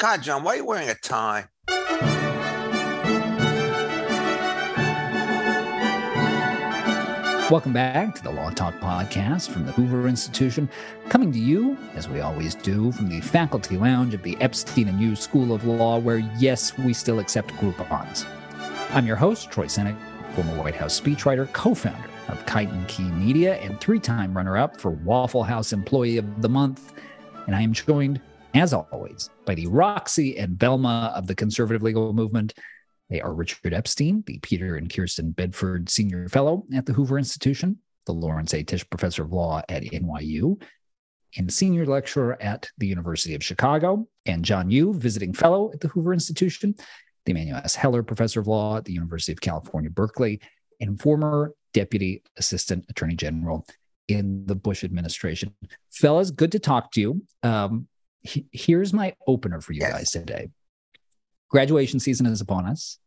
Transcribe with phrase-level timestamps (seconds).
[0.00, 1.44] God, John, why are you wearing a tie?
[7.50, 10.70] Welcome back to the Law Talk podcast from the Hoover Institution,
[11.10, 14.98] coming to you, as we always do, from the faculty lounge of the Epstein and
[14.98, 18.24] Hughes School of Law, where, yes, we still accept Groupons.
[18.94, 19.98] I'm your host, Troy Senik,
[20.34, 24.56] former White House speechwriter, co founder of Kite and Key Media, and three time runner
[24.56, 26.94] up for Waffle House Employee of the Month.
[27.46, 28.22] And I am joined,
[28.54, 32.54] as always, by the Roxie and Velma of the conservative legal movement.
[33.08, 37.78] They are Richard Epstein, the Peter and Kirsten Bedford Senior Fellow at the Hoover Institution,
[38.06, 38.62] the Lawrence A.
[38.62, 40.60] Tisch Professor of Law at NYU,
[41.36, 45.88] and Senior Lecturer at the University of Chicago, and John Yoo, Visiting Fellow at the
[45.88, 46.74] Hoover Institution,
[47.24, 47.74] the Emanuel S.
[47.74, 50.40] Heller Professor of Law at the University of California, Berkeley,
[50.80, 53.66] and former Deputy Assistant Attorney General
[54.08, 55.54] in the Bush administration.
[55.92, 57.22] Fellas, good to talk to you.
[57.42, 57.86] Um,
[58.22, 59.92] he, here's my opener for you yes.
[59.92, 60.50] guys today
[61.50, 62.98] graduation season is upon us.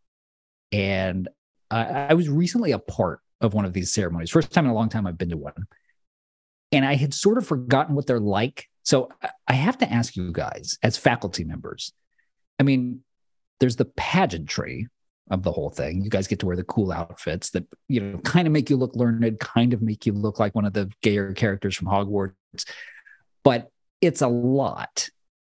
[0.72, 1.28] And
[1.72, 4.30] I, I was recently a part of one of these ceremonies.
[4.30, 5.66] First time in a long time I've been to one.
[6.72, 8.67] And I had sort of forgotten what they're like.
[8.84, 9.09] So
[9.47, 11.94] I have to ask you guys, as faculty members,
[12.59, 13.02] I mean,
[13.59, 14.88] there's the pageantry
[15.30, 16.03] of the whole thing.
[16.03, 18.75] You guys get to wear the cool outfits that, you know, kind of make you
[18.75, 22.34] look learned, kind of make you look like one of the gayer characters from Hogwarts.
[23.44, 23.69] But
[24.04, 25.09] it's a lot.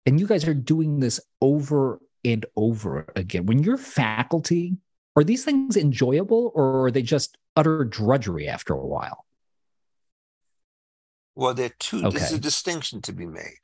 [0.06, 3.46] And you guys are doing this over and over again.
[3.46, 4.78] When you're faculty,
[5.16, 9.26] are these things enjoyable or are they just utter drudgery after a while?
[11.36, 12.06] Well, there are two.
[12.06, 12.18] Okay.
[12.18, 13.60] There's a distinction to be made.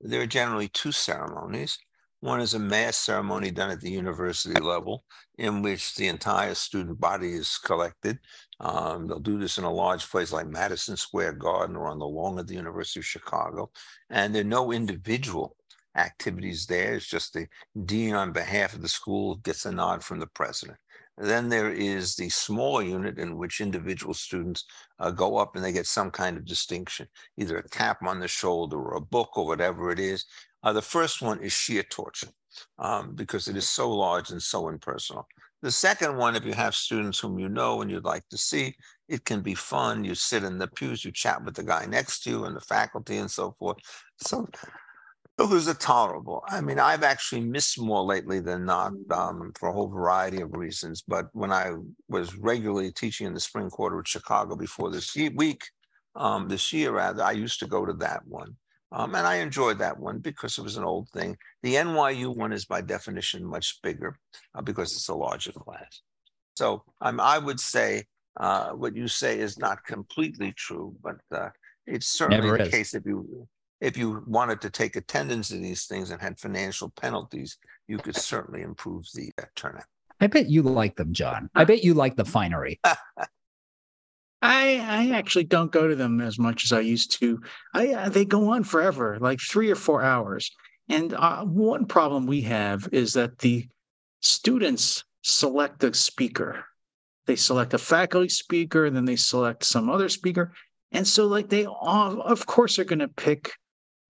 [0.00, 1.78] There are generally two ceremonies.
[2.20, 5.04] One is a mass ceremony done at the university level,
[5.38, 8.18] in which the entire student body is collected.
[8.58, 12.06] Um, they'll do this in a large place like Madison Square Garden or on the
[12.06, 13.70] lawn of the University of Chicago.
[14.08, 15.56] And there are no individual
[15.94, 16.94] activities there.
[16.94, 17.46] It's just the
[17.84, 20.78] dean on behalf of the school gets a nod from the president.
[21.18, 24.66] Then there is the small unit in which individual students
[24.98, 28.28] uh, go up and they get some kind of distinction, either a tap on the
[28.28, 30.26] shoulder or a book or whatever it is.
[30.66, 32.26] Uh, the first one is sheer torture
[32.80, 35.24] um, because it is so large and so impersonal.
[35.62, 38.74] The second one, if you have students whom you know and you'd like to see,
[39.08, 40.04] it can be fun.
[40.04, 42.60] You sit in the pews, you chat with the guy next to you and the
[42.60, 43.76] faculty and so forth.
[44.16, 44.48] So
[45.38, 46.42] those are tolerable.
[46.48, 50.52] I mean, I've actually missed more lately than not um, for a whole variety of
[50.52, 51.00] reasons.
[51.06, 51.74] But when I
[52.08, 55.62] was regularly teaching in the spring quarter of Chicago before this week,
[56.16, 58.56] um, this year rather, I used to go to that one.
[58.92, 61.36] Um, and I enjoyed that one because it was an old thing.
[61.62, 64.16] The NYU one is by definition much bigger
[64.54, 66.02] uh, because it's a larger class.
[66.56, 68.04] So um, I would say
[68.38, 71.48] uh, what you say is not completely true, but uh,
[71.86, 72.70] it's certainly Never the is.
[72.70, 73.48] case if you
[73.80, 77.58] if you wanted to take attendance in these things and had financial penalties,
[77.88, 79.84] you could certainly improve the uh, turnout.
[80.18, 81.50] I bet you like them, John.
[81.54, 82.80] I bet you like the finery.
[84.42, 87.40] I I actually don't go to them as much as I used to.
[87.74, 90.50] I uh, they go on forever, like three or four hours.
[90.88, 93.66] And uh, one problem we have is that the
[94.20, 96.64] students select a speaker.
[97.26, 100.52] They select a faculty speaker, and then they select some other speaker.
[100.92, 103.50] And so, like, they all, of course, are going to pick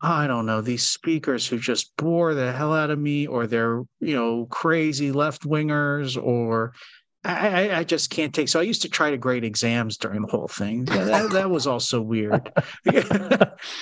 [0.03, 3.83] I don't know, these speakers who just bore the hell out of me, or they're,
[4.01, 6.75] you know, crazy left wingers, or
[7.27, 8.49] I, I, just can't take.
[8.49, 10.85] So I used to try to grade exams during the whole thing.
[10.85, 12.53] That, that was also weird.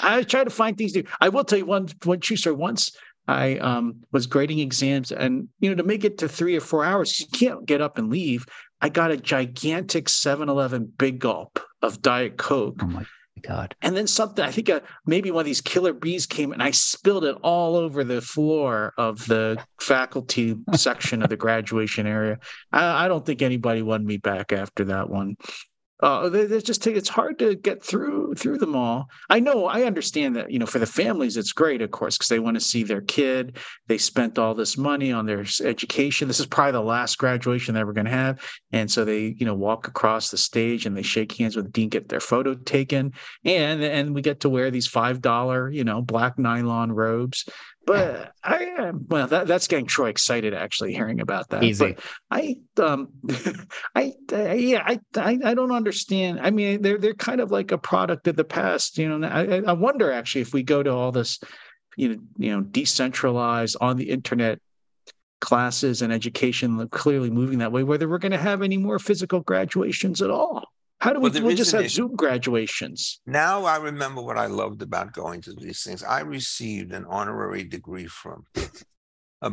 [0.03, 0.93] I try to find things.
[0.93, 2.57] To, I will tell you one one true story.
[2.57, 2.97] Once
[3.29, 6.85] I um, was grading exams, and you know, to make it to three or four
[6.85, 8.47] hours, you can't get up and leave.
[8.81, 12.81] I got a gigantic 7-Eleven big gulp of Diet Coke.
[12.83, 13.05] Oh
[13.43, 13.75] God.
[13.83, 16.71] And then something, I think uh, maybe one of these killer bees came and I
[16.71, 22.39] spilled it all over the floor of the faculty section of the graduation area.
[22.73, 25.37] I, I, don't think anybody wanted me back after that one
[26.05, 29.09] uh, they, they just take it's hard to get through through them all.
[29.31, 32.29] I know, I understand that you know for the families it's great, of course, because
[32.29, 33.57] they want to see their kid.
[33.89, 36.29] They spent all this money on their education.
[36.29, 39.47] This is probably the last graduation they're ever going to have, and so they you
[39.47, 42.55] know walk across the stage and they shake hands with the dean, get their photo
[42.55, 43.15] taken,
[43.47, 47.49] and and we get to wear these five dollar you know black nylon robes
[47.87, 49.27] but I am well.
[49.27, 51.63] That, that's getting Troy excited actually hearing about that.
[51.63, 51.93] Easy.
[51.93, 53.09] But I um,
[53.95, 56.41] I uh, yeah, I, I I don't understand.
[56.41, 58.99] I mean, they're they're kind of like a product of the past.
[58.99, 61.41] You know, I I wonder actually if we go to all this,
[61.97, 64.61] you know, you know, decentralized on the internet
[65.41, 69.41] classes and education, clearly moving that way, whether we're going to have any more physical
[69.41, 70.65] graduations at all.
[71.05, 71.97] How do we, Well, we'll just an have issue.
[71.97, 73.21] Zoom graduations?
[73.27, 76.03] Now I remember what I loved about going to these things.
[76.03, 78.47] I received an honorary degree from
[79.43, 79.51] uh,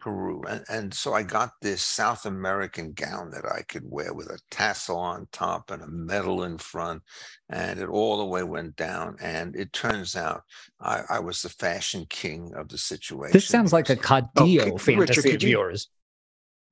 [0.00, 4.28] Peru, and, and so I got this South American gown that I could wear with
[4.28, 7.02] a tassel on top and a medal in front,
[7.50, 9.16] and it all the way went down.
[9.20, 10.44] And it turns out
[10.80, 13.34] I, I was the fashion king of the situation.
[13.34, 15.90] This sounds like a because- Cadillo Richard, fantasy could of you- yours.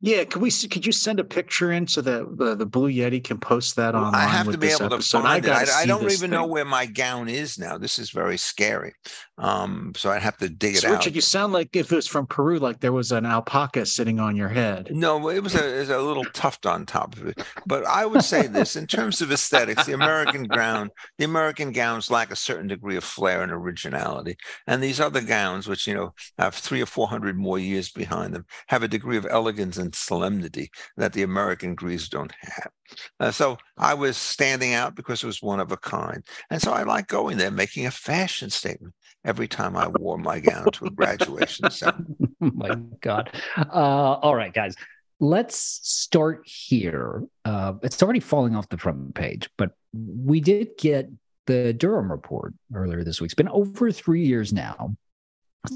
[0.00, 0.50] Yeah, could we?
[0.50, 3.94] Could you send a picture in so that the, the Blue Yeti can post that
[3.94, 4.14] online?
[4.14, 5.22] I have with to be able to episode?
[5.22, 5.50] find it.
[5.50, 7.78] I, I don't even know where my gown is now.
[7.78, 8.92] This is very scary.
[9.38, 10.92] Um, so I'd have to dig it So, out.
[10.92, 14.20] Richard, you sound like if it was from Peru, like there was an alpaca sitting
[14.20, 14.88] on your head.
[14.92, 17.42] No, it was a, it was a little tuft on top of it.
[17.66, 22.10] But I would say this in terms of aesthetics, the American gown, the American gowns
[22.10, 24.36] lack a certain degree of flair and originality.
[24.66, 28.44] And these other gowns, which, you know, have three or 400 more years behind them,
[28.68, 32.70] have a degree of elegance and solemnity that the American Greeks don't have.
[33.18, 36.22] Uh, so I was standing out because it was one of a kind.
[36.50, 38.94] And so I like going there, making a fashion statement
[39.24, 42.06] every time I wore my gown to a graduation ceremony.
[42.42, 44.74] oh my god uh, all right guys
[45.20, 51.10] let's start here uh, it's already falling off the front page but we did get
[51.46, 54.94] the durham report earlier this week it's been over three years now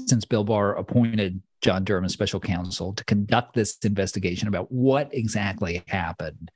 [0.05, 5.09] since bill barr appointed john durham as special counsel to conduct this investigation about what
[5.13, 6.51] exactly happened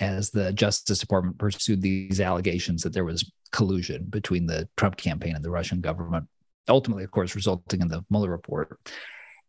[0.00, 5.34] as the justice department pursued these allegations that there was collusion between the trump campaign
[5.34, 6.26] and the russian government
[6.68, 8.78] ultimately of course resulting in the mueller report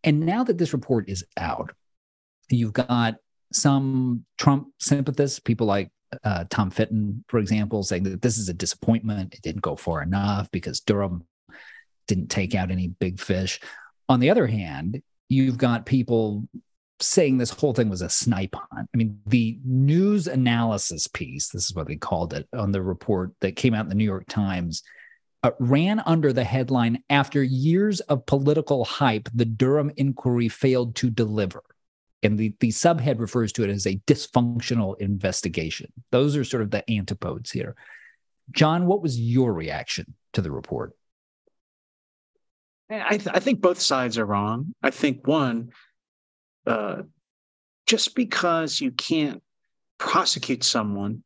[0.03, 1.71] and now that this report is out,
[2.49, 3.15] you've got
[3.51, 5.91] some Trump sympathists, people like
[6.23, 9.33] uh, Tom Fitton, for example, saying that this is a disappointment.
[9.33, 11.25] It didn't go far enough because Durham
[12.07, 13.59] didn't take out any big fish.
[14.09, 16.47] On the other hand, you've got people
[16.99, 18.89] saying this whole thing was a snipe hunt.
[18.93, 23.31] I mean, the news analysis piece, this is what they called it on the report
[23.39, 24.83] that came out in the New York Times,
[25.43, 31.09] uh, ran under the headline After years of political hype, the Durham inquiry failed to
[31.09, 31.63] deliver.
[32.21, 35.93] And the, the subhead refers to it as a dysfunctional investigation.
[36.11, 37.75] Those are sort of the antipodes here.
[38.51, 40.93] John, what was your reaction to the report?
[42.89, 44.73] I, th- I think both sides are wrong.
[44.81, 45.69] I think one,
[46.65, 47.03] uh,
[47.85, 49.43] just because you can't
[49.99, 51.23] prosecute someone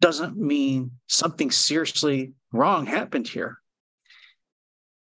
[0.00, 3.58] doesn't mean something seriously wrong happened here.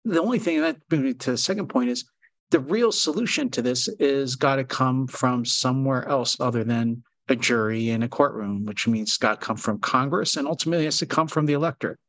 [0.05, 2.09] The only thing that brings me to the second point is
[2.51, 7.35] the real solution to this is got to come from somewhere else other than a
[7.35, 10.97] jury in a courtroom, which means it's got to come from Congress and ultimately has
[10.97, 11.99] to come from the electorate.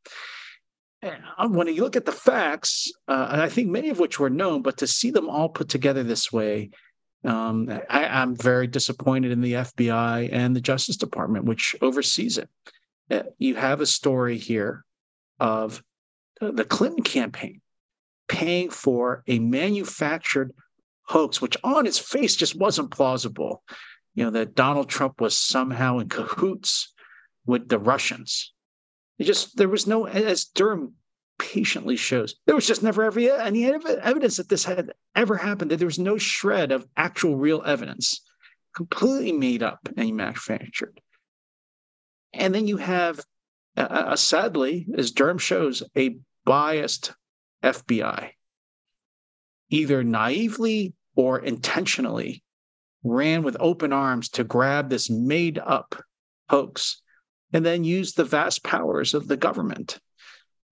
[1.47, 4.61] When you look at the facts, uh, and I think many of which were known,
[4.61, 6.69] but to see them all put together this way,
[7.23, 12.49] um, I, I'm very disappointed in the FBI and the Justice Department, which oversees it.
[13.09, 14.83] Uh, you have a story here
[15.39, 15.83] of
[16.39, 17.61] the Clinton campaign
[18.27, 20.53] paying for a manufactured
[21.03, 23.63] hoax, which on its face just wasn't plausible.
[24.15, 26.93] You know, that Donald Trump was somehow in cahoots
[27.45, 28.53] with the Russians.
[29.21, 30.95] It just, there was no, as Durham
[31.37, 35.77] patiently shows, there was just never ever any evidence that this had ever happened, that
[35.77, 38.21] there was no shred of actual real evidence,
[38.75, 40.99] completely made up and manufactured.
[42.33, 43.19] And then you have,
[43.77, 47.13] uh, uh, sadly, as Durham shows, a biased
[47.63, 48.31] FBI,
[49.69, 52.43] either naively or intentionally
[53.03, 56.03] ran with open arms to grab this made up
[56.49, 57.00] hoax
[57.53, 59.99] and then use the vast powers of the government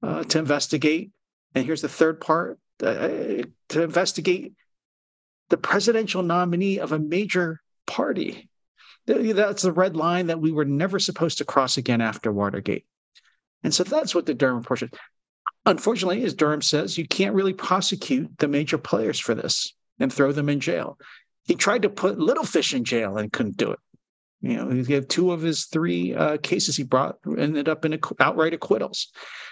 [0.02, 1.12] uh, to investigate.
[1.56, 4.54] And here's the third part uh, to investigate
[5.50, 8.50] the presidential nominee of a major party.
[9.06, 12.86] That's the red line that we were never supposed to cross again after Watergate.
[13.64, 14.84] And so that's what the Durham report.
[15.66, 20.32] Unfortunately, as Durham says, you can't really prosecute the major players for this and throw
[20.32, 20.98] them in jail.
[21.46, 23.80] He tried to put Little Fish in jail and couldn't do it.
[24.42, 28.00] You know, he had two of his three uh, cases he brought ended up in
[28.20, 29.08] outright acquittals.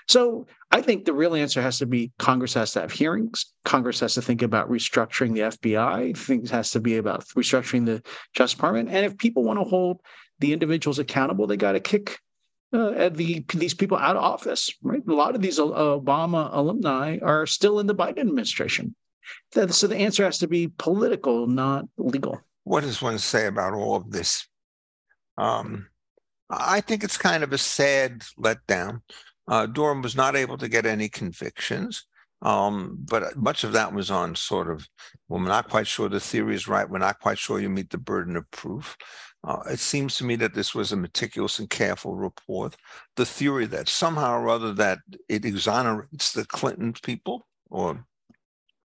[0.07, 3.53] So I think the real answer has to be Congress has to have hearings.
[3.65, 6.15] Congress has to think about restructuring the FBI.
[6.17, 8.01] Things has to be about restructuring the
[8.33, 8.89] Justice Department.
[8.89, 9.99] And if people want to hold
[10.39, 12.19] the individuals accountable, they got to kick
[12.71, 14.69] uh, the these people out of office.
[14.81, 15.01] Right?
[15.05, 18.95] A lot of these Obama alumni are still in the Biden administration.
[19.51, 22.39] So the answer has to be political, not legal.
[22.63, 24.47] What does one say about all of this?
[25.37, 25.87] Um,
[26.49, 29.01] I think it's kind of a sad letdown.
[29.47, 32.05] Uh, Durham was not able to get any convictions,
[32.41, 34.87] um, but much of that was on sort of,
[35.27, 36.89] well, we're not quite sure the theory is right.
[36.89, 38.95] We're not quite sure you meet the burden of proof.
[39.43, 42.75] Uh, it seems to me that this was a meticulous and careful report.
[43.15, 48.05] The theory that somehow or other that it exonerates the Clinton people or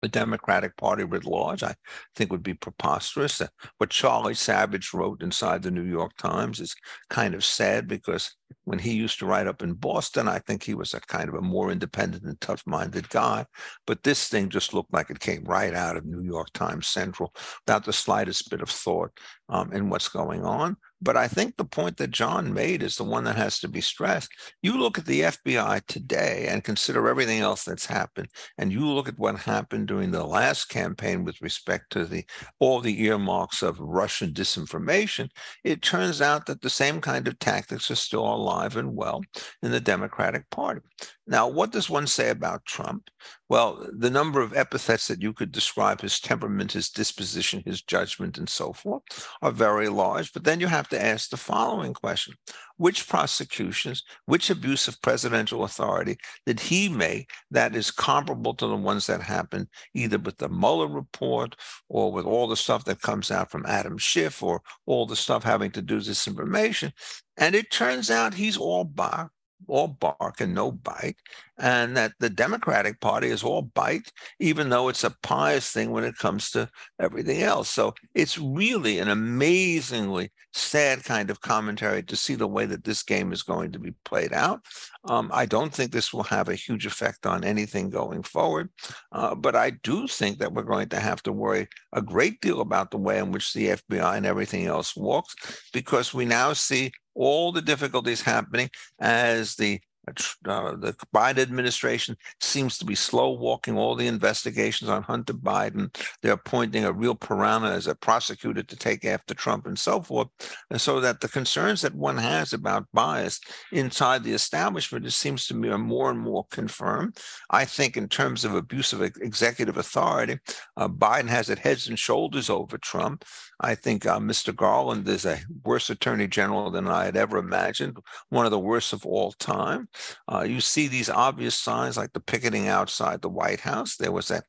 [0.03, 1.75] the Democratic Party writ large, I
[2.13, 3.39] think would be preposterous.
[3.39, 6.75] Uh, what Charlie Savage wrote inside the New York Times is
[7.09, 10.73] kind of sad because when he used to write up in Boston, I think he
[10.73, 13.45] was a kind of a more independent and tough-minded guy.
[13.87, 17.33] But this thing just looked like it came right out of New York Times Central
[17.65, 19.17] without the slightest bit of thought
[19.53, 20.75] um, in what's going on.
[20.99, 23.81] But I think the point that John made is the one that has to be
[23.81, 24.31] stressed.
[24.61, 29.09] You look at the FBI today and consider everything else that's happened, and you look
[29.09, 32.23] at what happened during the last campaign with respect to the
[32.59, 35.29] all the earmarks of Russian disinformation.
[35.63, 39.21] It turns out that the same kind of tactics are still alive and well
[39.61, 40.81] in the Democratic Party.
[41.25, 43.09] Now, what does one say about Trump?
[43.47, 48.37] Well, the number of epithets that you could describe his temperament, his disposition, his judgment,
[48.37, 49.03] and so forth
[49.41, 50.33] are very large.
[50.33, 52.35] But then you have to ask the following question
[52.75, 58.75] Which prosecutions, which abuse of presidential authority did he make that is comparable to the
[58.75, 61.55] ones that happened either with the Mueller report
[61.87, 65.43] or with all the stuff that comes out from Adam Schiff or all the stuff
[65.43, 66.91] having to do with this information?
[67.37, 69.31] And it turns out he's all bar
[69.67, 71.17] all bark and no bite,
[71.57, 76.03] and that the Democratic Party is all bite, even though it's a pious thing when
[76.03, 77.69] it comes to everything else.
[77.69, 83.03] So it's really an amazingly sad kind of commentary to see the way that this
[83.03, 84.61] game is going to be played out.
[85.05, 88.69] Um, I don't think this will have a huge effect on anything going forward,
[89.11, 92.61] uh, but I do think that we're going to have to worry a great deal
[92.61, 95.35] about the way in which the FBI and everything else works,
[95.71, 102.77] because we now see all the difficulties happening as the uh, the Biden administration seems
[102.77, 105.95] to be slow walking all the investigations on Hunter Biden.
[106.21, 110.27] They're appointing a real piranha as a prosecutor to take after Trump and so forth.
[110.69, 113.39] And so that the concerns that one has about bias
[113.71, 117.17] inside the establishment, it seems to me, are more and more confirmed.
[117.49, 120.39] I think, in terms of abuse of executive authority,
[120.75, 123.23] uh, Biden has it heads and shoulders over Trump.
[123.59, 124.55] I think uh, Mr.
[124.55, 127.97] Garland is a worse attorney general than I had ever imagined,
[128.29, 129.87] one of the worst of all time.
[130.31, 133.95] Uh, you see these obvious signs like the picketing outside the White House.
[133.95, 134.45] There was that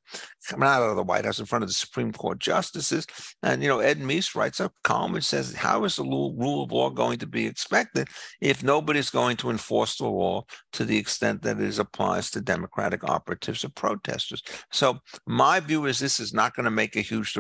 [0.46, 3.06] coming out of the White House in front of the Supreme Court justices.
[3.42, 6.72] And, you know, Ed Meese writes up column and says, How is the rule of
[6.72, 8.08] law going to be expected
[8.40, 13.04] if nobody's going to enforce the law to the extent that it applies to Democratic
[13.04, 14.42] operatives or protesters?
[14.70, 17.36] So, my view is this is not going to make a huge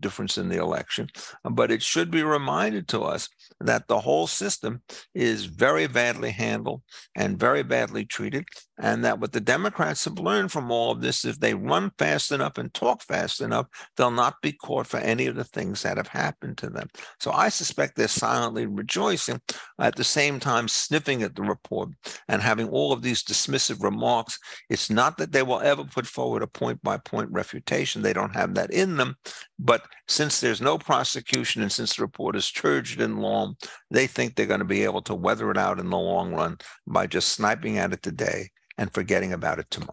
[0.00, 1.08] difference in the election,
[1.44, 3.28] but it should be reminded to us
[3.60, 4.82] that the whole system
[5.14, 6.82] is very badly handled
[7.14, 8.44] and very badly treated.
[8.78, 12.30] And that what the Democrats have learned from all of this, if they run fast
[12.30, 13.66] enough and talk fast enough,
[13.96, 16.88] they'll not be caught for any of the things that have happened to them.
[17.18, 19.40] So I suspect they're silently rejoicing,
[19.78, 21.90] at the same time sniffing at the report
[22.28, 24.38] and having all of these dismissive remarks.
[24.68, 28.34] It's not that they will ever put forward a point by point refutation, they don't
[28.34, 29.16] have that in them.
[29.58, 33.56] But since there's no prosecution and since the report is turgid and long,
[33.90, 36.58] they think they're going to be able to weather it out in the long run
[36.86, 39.92] by just sniping at it today and forgetting about it tomorrow.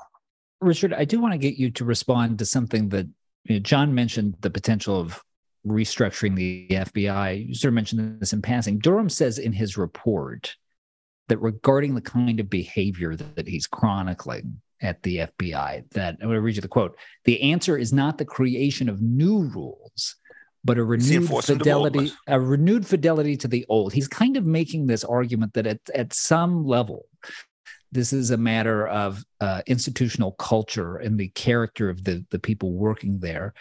[0.62, 3.08] Richard, I do want to get you to respond to something that
[3.46, 5.22] you know, John mentioned the potential of
[5.66, 7.48] restructuring the FBI.
[7.48, 8.80] You sort of mentioned this in passing.
[8.80, 10.56] Durham says in his report
[11.28, 16.28] that regarding the kind of behavior that, that he's chronicling at the FBI, that I'm
[16.28, 20.18] going to read you the quote the answer is not the creation of new rules,
[20.66, 23.94] but a renewed fidelity, a renewed fidelity to the old.
[23.94, 27.06] He's kind of making this argument that at, at some level,
[27.94, 32.72] this is a matter of uh, institutional culture and the character of the the people
[32.74, 33.54] working there.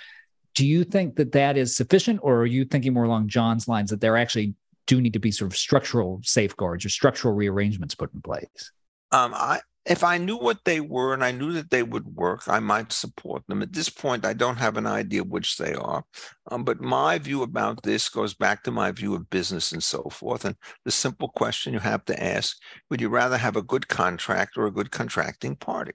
[0.55, 3.91] Do you think that that is sufficient, or are you thinking more along John's lines
[3.91, 4.55] that there actually
[4.87, 8.73] do need to be sort of structural safeguards or structural rearrangements put in place?
[9.13, 12.43] Um, I if I knew what they were and I knew that they would work,
[12.47, 13.63] I might support them.
[13.63, 16.05] At this point, I don't have an idea which they are.
[16.51, 20.05] Um, but my view about this goes back to my view of business and so
[20.05, 20.45] forth.
[20.45, 22.57] And the simple question you have to ask
[22.91, 25.93] would you rather have a good contract or a good contracting party?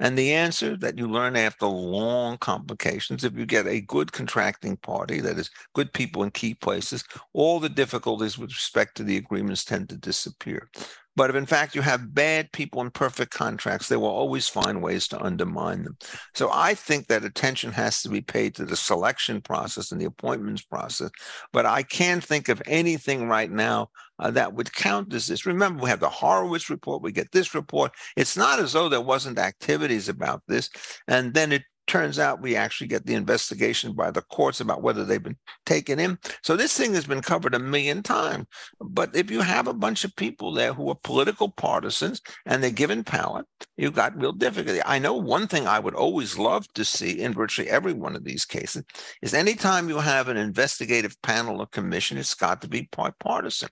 [0.00, 4.76] And the answer that you learn after long complications, if you get a good contracting
[4.76, 9.16] party that is good people in key places, all the difficulties with respect to the
[9.16, 10.68] agreements tend to disappear.
[11.16, 14.82] But if in fact you have bad people in perfect contracts, they will always find
[14.82, 15.96] ways to undermine them.
[16.34, 20.06] So I think that attention has to be paid to the selection process and the
[20.06, 21.10] appointments process.
[21.52, 25.46] But I can't think of anything right now uh, that would count as this.
[25.46, 27.92] Remember, we have the Horowitz report, we get this report.
[28.16, 30.70] It's not as though there wasn't activities about this.
[31.08, 35.04] And then it turns out we actually get the investigation by the courts about whether
[35.04, 36.16] they've been taken in.
[36.40, 38.46] So this thing has been covered a million times.
[38.80, 42.70] But if you have a bunch of people there who are political partisans and they're
[42.70, 43.44] given power,
[43.76, 44.80] you've got real difficulty.
[44.86, 48.22] I know one thing I would always love to see in virtually every one of
[48.22, 48.84] these cases
[49.20, 53.68] is anytime you have an investigative panel or commission, it's got to be bipartisan.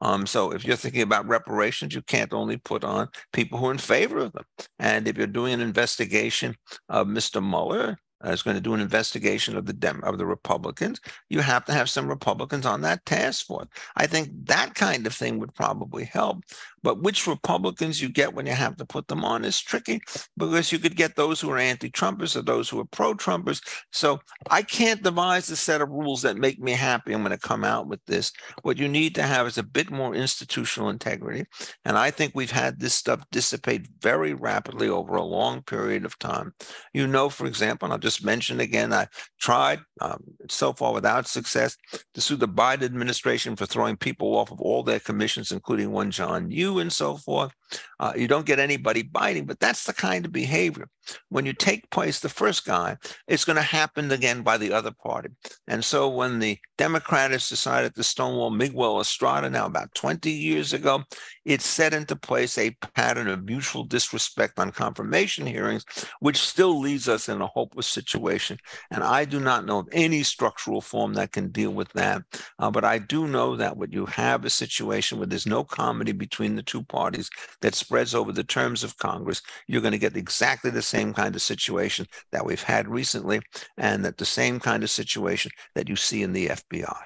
[0.00, 3.72] Um, so if you're thinking about reparations, you can't only put on people who are
[3.72, 4.44] in favor of them.
[4.78, 6.54] And if you're doing an investigation
[6.88, 7.42] of Mr.
[7.58, 11.40] Mueller, uh, is going to do an investigation of the Dem- of the Republicans, you
[11.40, 13.68] have to have some Republicans on that task force.
[13.96, 16.44] I think that kind of thing would probably help.
[16.82, 20.00] But which Republicans you get when you have to put them on is tricky
[20.36, 23.60] because you could get those who are anti-Trumpers or those who are pro-Trumpers.
[23.92, 27.12] So I can't devise a set of rules that make me happy.
[27.12, 28.32] I'm going to come out with this.
[28.62, 31.46] What you need to have is a bit more institutional integrity.
[31.84, 36.18] And I think we've had this stuff dissipate very rapidly over a long period of
[36.18, 36.54] time.
[36.94, 39.08] You know, for example, I'll just mention again, I
[39.40, 41.76] tried um, so far without success
[42.14, 46.10] to sue the Biden administration for throwing people off of all their commissions, including one
[46.10, 47.52] John Yoo and so forth.
[48.00, 50.88] Uh, you don't get anybody biting, but that's the kind of behavior.
[51.28, 52.96] When you take place the first guy,
[53.26, 55.30] it's going to happen again by the other party.
[55.66, 61.04] And so when the Democrats decided to stonewall Miguel Estrada now about 20 years ago,
[61.44, 65.84] it set into place a pattern of mutual disrespect on confirmation hearings,
[66.20, 68.58] which still leaves us in a hopeless situation.
[68.90, 72.22] And I do not know of any structural form that can deal with that.
[72.58, 76.12] Uh, but I do know that what you have a situation where there's no comedy
[76.12, 77.28] between the two parties
[77.60, 81.34] that spreads over the terms of Congress, you're going to get exactly the same kind
[81.34, 83.40] of situation that we've had recently,
[83.76, 87.02] and that the same kind of situation that you see in the FBI.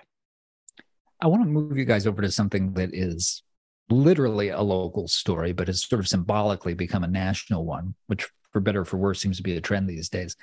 [1.20, 3.42] I want to move you guys over to something that is
[3.90, 8.60] literally a local story, but has sort of symbolically become a national one, which for
[8.60, 10.36] better or for worse seems to be a trend these days.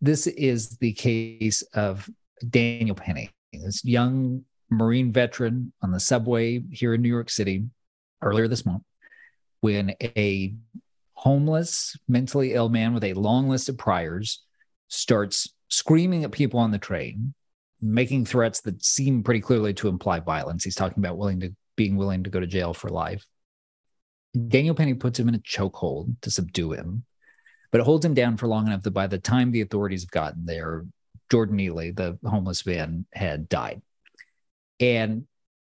[0.00, 2.08] This is the case of
[2.50, 7.64] Daniel Penny, this young Marine veteran on the subway here in New York City
[8.20, 8.82] earlier this month
[9.60, 10.54] when a
[11.14, 14.44] homeless, mentally ill man with a long list of priors
[14.88, 17.34] starts screaming at people on the train,
[17.80, 20.62] making threats that seem pretty clearly to imply violence.
[20.62, 23.24] He's talking about willing to being willing to go to jail for life.
[24.48, 27.04] Daniel Penny puts him in a chokehold to subdue him,
[27.70, 30.10] but it holds him down for long enough that by the time the authorities have
[30.10, 30.84] gotten there,
[31.30, 33.82] Jordan Neely, the homeless man, had died.
[34.80, 35.26] And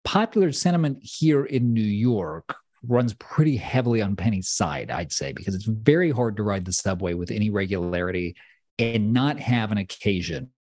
[0.05, 5.55] popular sentiment here in New York runs pretty heavily on Penny's side, I'd say, because
[5.55, 8.37] it's very hard to ride the subway with any regularity
[8.79, 10.51] and not have an occasion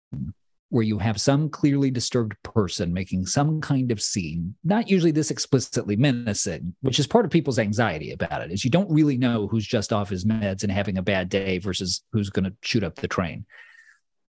[0.68, 5.30] where you have some clearly disturbed person making some kind of scene, not usually this
[5.30, 9.46] explicitly menacing, which is part of people's anxiety about it, is you don't really know
[9.46, 12.82] who's just off his meds and having a bad day versus who's going to shoot
[12.82, 13.46] up the train.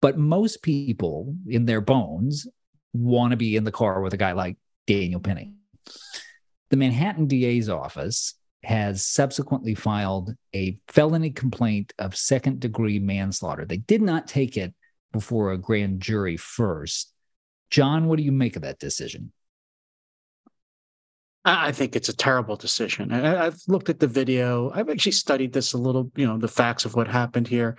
[0.01, 2.47] But most people in their bones
[2.93, 5.53] want to be in the car with a guy like Daniel Penny.
[6.69, 13.63] The Manhattan DA's office has subsequently filed a felony complaint of second degree manslaughter.
[13.63, 14.73] They did not take it
[15.15, 17.13] before a grand jury first.
[17.69, 19.31] John, what do you make of that decision?
[21.45, 23.13] I think it's a terrible decision.
[23.13, 24.71] I've looked at the video.
[24.73, 27.77] I've actually studied this a little, you know, the facts of what happened here.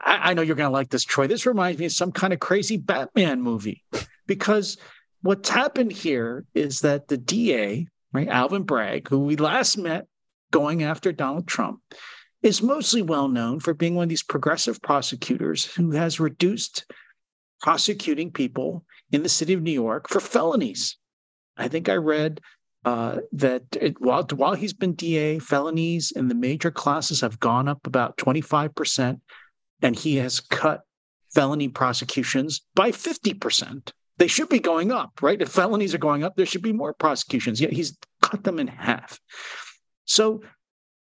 [0.00, 1.26] I, know you're going to like this, Troy.
[1.26, 3.82] This reminds me of some kind of crazy Batman movie
[4.28, 4.76] because
[5.22, 10.06] what's happened here is that the DA, right, Alvin Bragg, who we last met
[10.52, 11.80] going after Donald Trump,
[12.42, 16.84] is mostly well known for being one of these progressive prosecutors who has reduced
[17.60, 20.96] prosecuting people in the city of New York for felonies.
[21.56, 22.40] I think I read
[22.84, 27.68] uh, that it, while, while he's been DA, felonies in the major classes have gone
[27.68, 29.20] up about 25%,
[29.82, 30.82] and he has cut
[31.34, 35.40] felony prosecutions by 50% they should be going up, right?
[35.40, 37.60] If felonies are going up, there should be more prosecutions.
[37.60, 39.20] Yet he's cut them in half.
[40.04, 40.42] So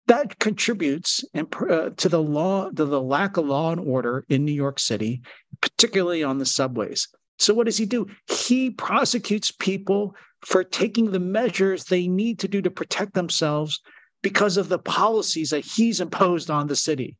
[0.08, 4.52] that contributes uh, to the law, to the lack of law and order in New
[4.52, 5.22] York City,
[5.62, 7.08] particularly on the subways.
[7.40, 8.08] So what does he do?
[8.28, 13.82] He prosecutes people for taking the measures they need to do to protect themselves
[14.22, 17.18] because of the policies that he's imposed on the city.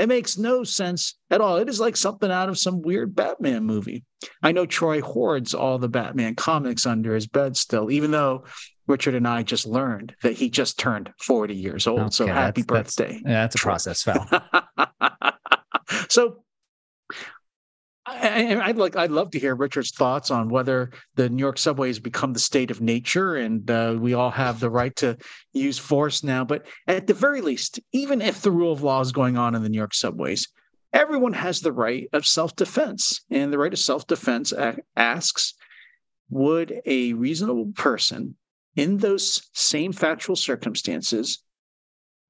[0.00, 1.58] It makes no sense at all.
[1.58, 4.04] It is like something out of some weird Batman movie.
[4.42, 8.44] I know Troy hoards all the Batman comics under his bed still, even though
[8.86, 12.00] Richard and I just learned that he just turned 40 years old.
[12.00, 13.12] Okay, so happy that's, birthday.
[13.12, 14.26] That's, yeah, that's a process foul.
[16.08, 16.44] so
[18.10, 21.88] I, would like I'd love to hear Richard's thoughts on whether the New York subway
[21.88, 25.16] has become the state of nature and uh, we all have the right to
[25.52, 26.44] use force now.
[26.44, 29.62] But at the very least, even if the rule of law is going on in
[29.62, 30.48] the New York subways,
[30.92, 33.20] everyone has the right of self defense.
[33.30, 34.52] And the right of self defense
[34.96, 35.54] asks
[36.30, 38.36] Would a reasonable person
[38.76, 41.42] in those same factual circumstances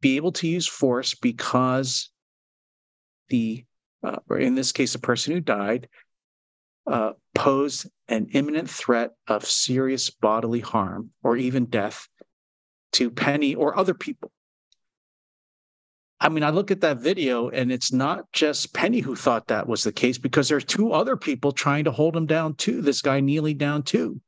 [0.01, 2.11] be able to use force because
[3.29, 3.65] the,
[4.03, 5.89] uh, or in this case, a person who died,
[6.87, 12.09] uh, posed an imminent threat of serious bodily harm or even death
[12.93, 14.33] to Penny or other people.
[16.21, 19.67] I mean, I look at that video and it's not just Penny who thought that
[19.67, 22.83] was the case because there's two other people trying to hold him down too.
[22.83, 24.21] This guy kneeling down too.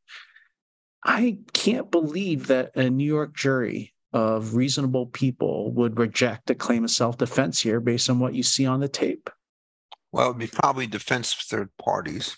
[1.05, 6.85] I can't believe that a New York jury of reasonable people would reject a claim
[6.85, 9.29] of self defense here based on what you see on the tape.
[10.13, 12.37] Well, it'd be probably defense third parties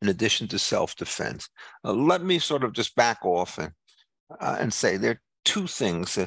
[0.00, 1.48] in addition to self defense.
[1.84, 3.72] Uh, let me sort of just back off and,
[4.40, 6.18] uh, and say there are two things.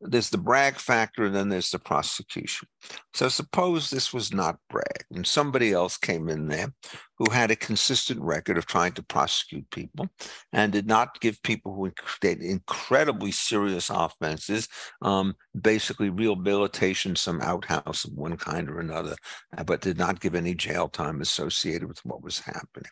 [0.00, 2.68] There's the Bragg factor, and then there's the prosecution.
[3.14, 6.72] So suppose this was not Bragg, and somebody else came in there
[7.18, 10.08] who had a consistent record of trying to prosecute people
[10.52, 14.68] and did not give people who did incredibly serious offenses
[15.02, 19.14] um, basically rehabilitation, some outhouse of one kind or another,
[19.56, 22.90] uh, but did not give any jail time associated with what was happening.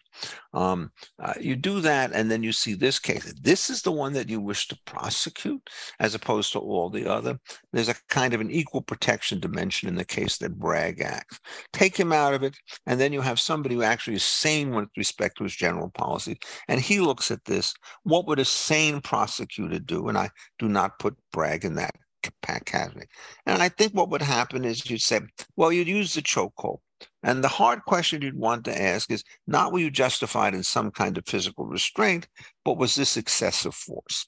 [0.55, 3.35] Um, uh, you do that, and then you see this case.
[3.41, 7.39] This is the one that you wish to prosecute as opposed to all the other.
[7.73, 11.39] There's a kind of an equal protection dimension in the case that Bragg acts.
[11.73, 14.89] Take him out of it, and then you have somebody who actually is sane with
[14.97, 16.39] respect to his general policy.
[16.69, 17.75] And he looks at this.
[18.05, 20.09] What would a sane prosecutor do?
[20.09, 21.95] And I do not put Bragg in that
[22.43, 23.07] category.
[23.47, 25.21] And I think what would happen is you'd say,
[25.57, 26.79] well, you'd use the chokehold.
[27.23, 30.91] And the hard question you'd want to ask is not were you justified in some
[30.91, 32.29] kind of physical restraint,
[32.65, 34.27] but was this excessive force?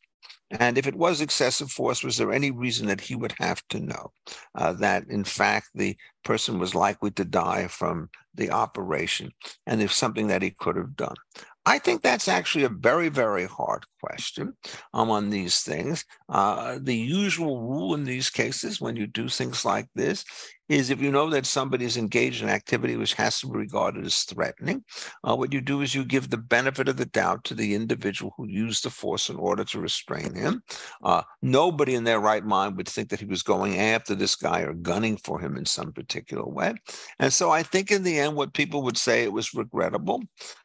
[0.61, 3.81] And if it was excessive force, was there any reason that he would have to
[3.81, 4.13] know
[4.55, 9.33] uh, that, in fact, the person was likely to die from the operation
[9.67, 11.17] and if something that he could have done?
[11.65, 14.55] I think that's actually a very, very hard question
[14.93, 16.05] um, on these things.
[16.29, 20.25] Uh, the usual rule in these cases, when you do things like this,
[20.69, 24.05] is if you know that somebody is engaged in activity which has to be regarded
[24.05, 24.85] as threatening,
[25.25, 28.33] uh, what you do is you give the benefit of the doubt to the individual
[28.37, 30.63] who used the force in order to restrain him.
[31.03, 34.61] Uh, nobody in their right mind would think that he was going after this guy
[34.61, 36.75] or gunning for him in some particular way.
[37.19, 40.23] And so I think in the end, what people would say it was regrettable.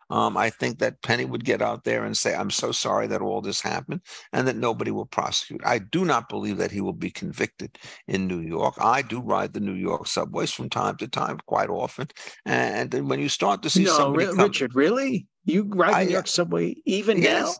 [0.10, 3.22] Um, I think that Penny would get out there and say, I'm so sorry that
[3.22, 5.62] all this happened, and that nobody will prosecute.
[5.66, 8.76] I do not believe that he will be convicted in New York.
[8.80, 12.08] I do ride the New York subways from time to time, quite often.
[12.46, 15.28] And then when you start to see no, somebody R- come, Richard, really?
[15.46, 17.54] You ride the New York subway even yes, now?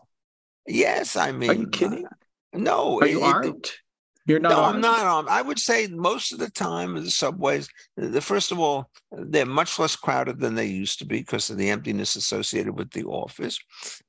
[0.66, 2.06] Yes, I mean, are you kidding?
[2.06, 2.10] Uh,
[2.52, 3.70] no, are you it, armed?
[4.28, 4.50] You're not.
[4.50, 4.62] No?
[4.64, 5.26] I'm not on.
[5.28, 7.66] I would say most of the time, the subways.
[7.96, 11.56] The first of all, they're much less crowded than they used to be because of
[11.56, 13.58] the emptiness associated with the office.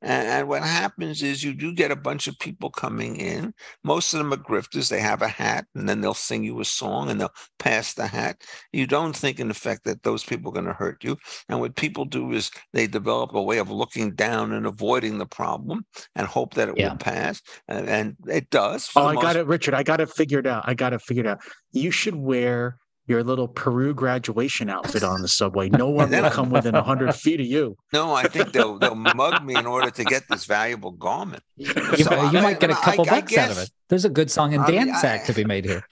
[0.01, 3.53] And, and, what happens is you do get a bunch of people coming in.
[3.85, 4.89] Most of them are grifters.
[4.89, 8.07] They have a hat, and then they'll sing you a song, and they'll pass the
[8.07, 8.41] hat.
[8.73, 11.15] You don't think, in effect, that those people are going to hurt you.
[11.47, 15.25] And what people do is they develop a way of looking down and avoiding the
[15.25, 15.85] problem,
[16.17, 16.89] and hope that it yeah.
[16.89, 17.41] will pass.
[17.69, 18.89] And, and it does.
[18.97, 19.73] Oh, I got it, Richard.
[19.73, 20.63] I got it figured out.
[20.65, 21.39] I got to figure it figured out.
[21.71, 25.69] You should wear your little Peru graduation outfit on the subway.
[25.69, 27.75] No one will come within hundred feet of you.
[27.91, 31.43] No, I think they'll they'll mug me in order to get this valuable garment.
[31.59, 33.71] You, so you I, might get a couple I, bucks I guess, out of it.
[33.89, 35.83] There's a good song and dance act to be made here.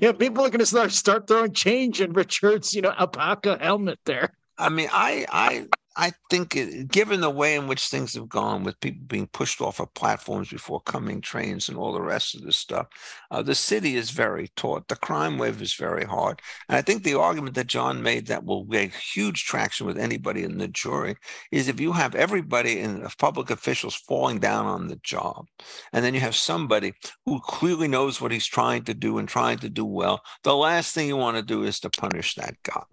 [0.00, 3.98] yeah, people are going to start start throwing change in Richard's you know alpaca helmet
[4.06, 4.32] there.
[4.56, 5.66] I mean, I I
[6.00, 9.60] I think, it, given the way in which things have gone, with people being pushed
[9.60, 12.86] off of platforms before coming trains and all the rest of this stuff,
[13.32, 14.86] uh, the city is very taut.
[14.86, 16.40] The crime wave is very hard.
[16.68, 20.44] And I think the argument that John made that will get huge traction with anybody
[20.44, 21.16] in the jury
[21.50, 25.46] is if you have everybody in public officials falling down on the job,
[25.92, 26.92] and then you have somebody
[27.26, 30.94] who clearly knows what he's trying to do and trying to do well, the last
[30.94, 32.84] thing you want to do is to punish that guy.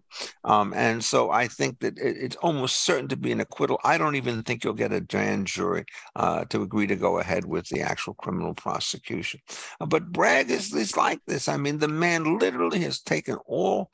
[0.46, 3.80] Um, and so I think that it, it's almost certain to be an acquittal.
[3.84, 7.46] I don't even think you'll get a grand jury uh, to agree to go ahead
[7.46, 9.42] with the actual criminal prosecution.
[9.80, 11.48] Uh, but Bragg is, is like this.
[11.48, 13.92] I mean, the man literally has taken all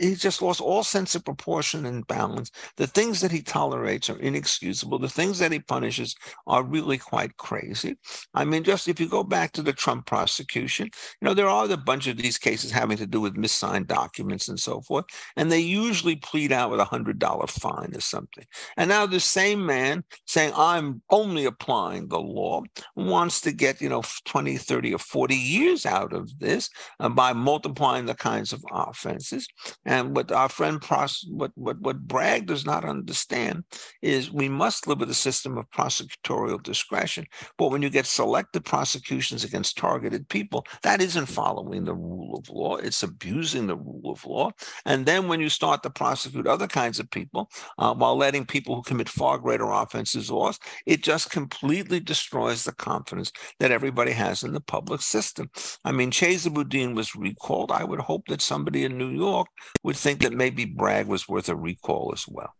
[0.00, 2.50] he's just lost all sense of proportion and balance.
[2.76, 4.98] The things that he tolerates are inexcusable.
[4.98, 6.14] The things that he punishes
[6.46, 7.96] are really quite crazy.
[8.34, 11.70] I mean, just if you go back to the Trump prosecution, you know, there are
[11.70, 15.04] a bunch of these cases having to do with missigned documents and so forth,
[15.36, 18.44] and they usually plead out with a hundred dollar fine or something.
[18.76, 22.62] And now the same man saying, I'm only applying the law,
[22.94, 27.32] wants to get, you know, 20, 30, or 40 years out of this uh, by
[27.32, 29.46] multiplying the kinds of offenses.
[29.84, 33.64] And what our friend Pros, what, what, what Bragg does not understand
[34.02, 37.26] is we must live with a system of prosecutorial discretion.
[37.58, 42.48] But when you get selective prosecutions against targeted people, that isn't following the rule of
[42.48, 42.76] law.
[42.76, 44.52] It's abusing the rule of law.
[44.84, 48.76] And then when you start to prosecute other kinds of people uh, while letting people
[48.76, 54.42] who commit far greater offenses off, it just completely destroys the confidence that everybody has
[54.42, 55.50] in the public system.
[55.84, 57.72] I mean, Chesa Boudin was recalled.
[57.72, 59.45] I would hope that somebody in New York
[59.82, 62.54] would think that maybe Bragg was worth a recall as well.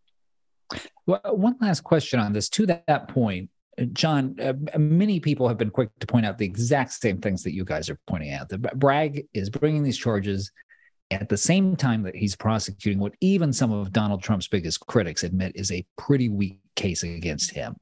[1.07, 2.49] Well, one last question on this.
[2.51, 3.51] To that point,
[3.93, 7.55] John, uh, many people have been quick to point out the exact same things that
[7.55, 8.49] you guys are pointing out.
[8.49, 10.51] The Bragg is bringing these charges
[11.11, 15.23] at the same time that he's prosecuting what even some of Donald Trump's biggest critics
[15.23, 17.77] admit is a pretty weak case against him.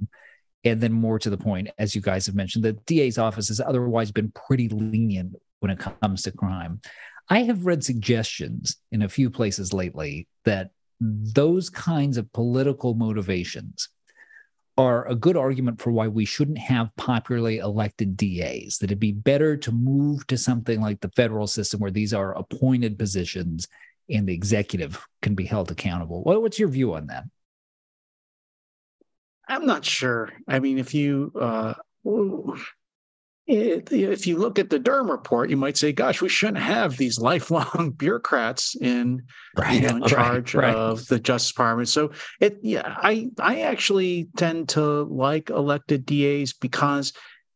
[0.64, 3.60] And then, more to the point, as you guys have mentioned, the DA's office has
[3.60, 6.80] otherwise been pretty lenient when it comes to crime.
[7.28, 13.88] I have read suggestions in a few places lately that those kinds of political motivations
[14.76, 19.12] are a good argument for why we shouldn't have popularly elected DAs, that it'd be
[19.12, 23.68] better to move to something like the federal system where these are appointed positions
[24.10, 26.22] and the executive can be held accountable.
[26.24, 27.24] What's your view on that?
[29.48, 30.32] I'm not sure.
[30.48, 31.74] I mean, if you uh,
[33.46, 37.18] if you look at the Durham report, you might say, "Gosh, we shouldn't have these
[37.20, 39.22] lifelong bureaucrats in,
[39.56, 40.74] right, you know, in charge right, right.
[40.74, 46.52] of the Justice Department." So, it yeah, I I actually tend to like elected DAs
[46.52, 47.12] because,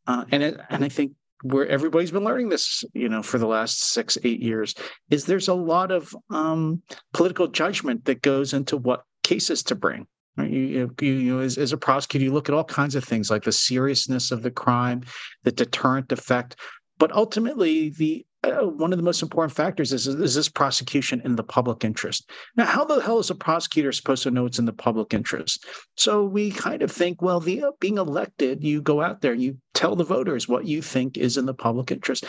[0.07, 3.47] uh, and it, and I think where everybody's been learning this, you know, for the
[3.47, 4.75] last six eight years,
[5.11, 6.83] is there's a lot of um,
[7.15, 10.07] political judgment that goes into what cases to bring.
[10.39, 10.51] Right?
[10.51, 13.31] You, you, you know, as, as a prosecutor, you look at all kinds of things
[13.31, 15.03] like the seriousness of the crime,
[15.43, 16.57] the deterrent effect,
[16.99, 21.35] but ultimately the uh, one of the most important factors is is this prosecution in
[21.35, 22.31] the public interest.
[22.57, 25.67] Now, how the hell is a prosecutor supposed to know it's in the public interest?
[25.97, 29.59] So we kind of think, well, the uh, being elected, you go out there, you
[29.75, 32.27] tell the voters what you think is in the public interest.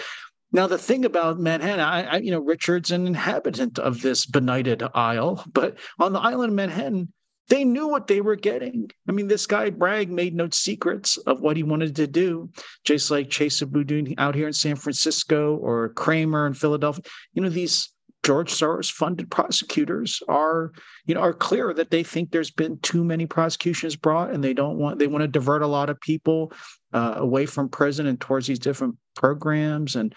[0.52, 4.82] Now, the thing about Manhattan, I, I, you know, Richard's an inhabitant of this benighted
[4.96, 7.14] isle, but on the island of Manhattan,
[7.50, 8.90] they knew what they were getting.
[9.08, 12.50] I mean, this guy Bragg made no secrets of what he wanted to do,
[12.86, 17.04] just like Chesa Boudin out here in San Francisco or Krasner in Philadelphia.
[17.34, 17.92] You know, these
[18.24, 20.74] George Soros funded prosecutors are,
[21.06, 24.54] you know, are clear that they think there's been too many prosecutions brought and they
[24.54, 26.52] don't want they want to divert a lot of people
[26.94, 29.96] uh, away from prison and towards these different programs.
[29.96, 30.14] And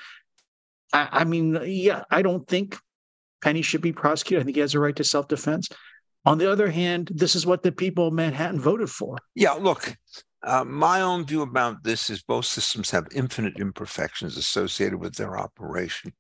[0.93, 2.77] I, I mean, yeah, I don't think
[3.41, 4.43] Penny should be prosecuted.
[4.43, 5.69] I think he has a right to self-defense.
[6.25, 9.19] On the other hand, this is what the people of Manhattan voted for.
[9.35, 9.97] Yeah, look,
[10.45, 15.39] uh, my own view about this is both systems have infinite imperfections associated with their
[15.39, 16.13] operation.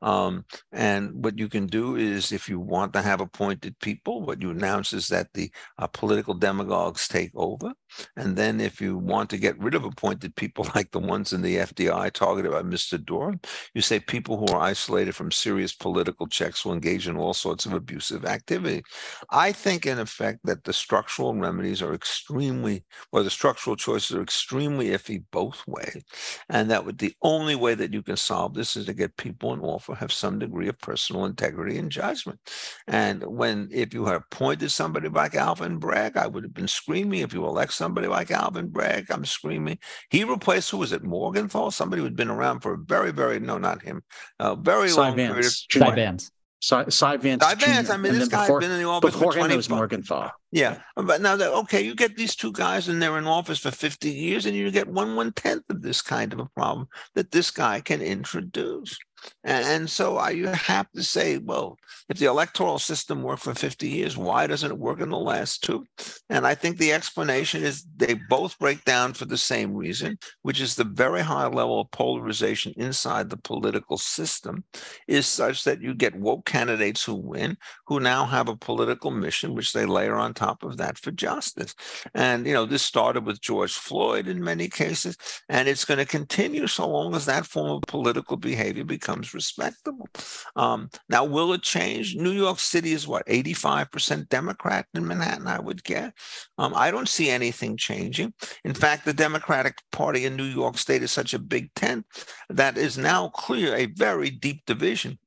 [0.00, 4.40] Um, and what you can do is, if you want to have appointed people, what
[4.40, 7.72] you announce is that the uh, political demagogues take over.
[8.16, 11.42] And then, if you want to get rid of appointed people like the ones in
[11.42, 13.02] the FBI targeted by Mr.
[13.04, 13.40] Durham,
[13.74, 17.66] you say people who are isolated from serious political checks will engage in all sorts
[17.66, 18.82] of abusive activity.
[19.30, 24.22] I think, in effect, that the structural remedies are extremely, or the structural choices are
[24.22, 26.02] extremely iffy both ways.
[26.48, 29.52] And that would the only way that you can solve this is to get people
[29.52, 32.38] in office have some degree of personal integrity and judgment.
[32.86, 37.20] And when if you had appointed somebody like Alvin Bragg, I would have been screaming.
[37.20, 39.78] If you elect somebody like Alvin Bragg, I'm screaming.
[40.10, 41.70] He replaced who was it, Morgenthau?
[41.70, 44.02] Somebody who'd been around for a very, very no, not him,
[44.38, 45.66] a very Cy long Vance.
[45.66, 46.30] period of Vance.
[46.60, 47.44] Cy, Cy Vance.
[47.44, 47.90] Cy Vance.
[47.90, 50.30] I mean, this guy's been in the office before for 20 him was Morgenthau.
[50.50, 53.70] Yeah, but now that okay, you get these two guys and they're in office for
[53.70, 57.30] 50 years, and you get one one tenth of this kind of a problem that
[57.30, 58.98] this guy can introduce.
[59.44, 64.16] And so you have to say, well, if the electoral system worked for 50 years,
[64.16, 65.86] why doesn't it work in the last two?
[66.30, 70.60] And I think the explanation is they both break down for the same reason, which
[70.60, 74.64] is the very high level of polarization inside the political system
[75.08, 79.54] is such that you get woke candidates who win, who now have a political mission,
[79.54, 81.74] which they layer on top of that for justice.
[82.14, 85.16] And, you know, this started with George Floyd in many cases,
[85.48, 89.34] and it's going to continue so long as that form of political behavior becomes becomes
[89.34, 90.08] respectable.
[90.54, 92.14] Um, now, will it change?
[92.16, 96.12] New York City is what, 85% Democrat in Manhattan, I would guess.
[96.58, 98.34] Um, I don't see anything changing.
[98.64, 102.04] In fact, the Democratic Party in New York State is such a big tent
[102.50, 105.18] that is now clear a very deep division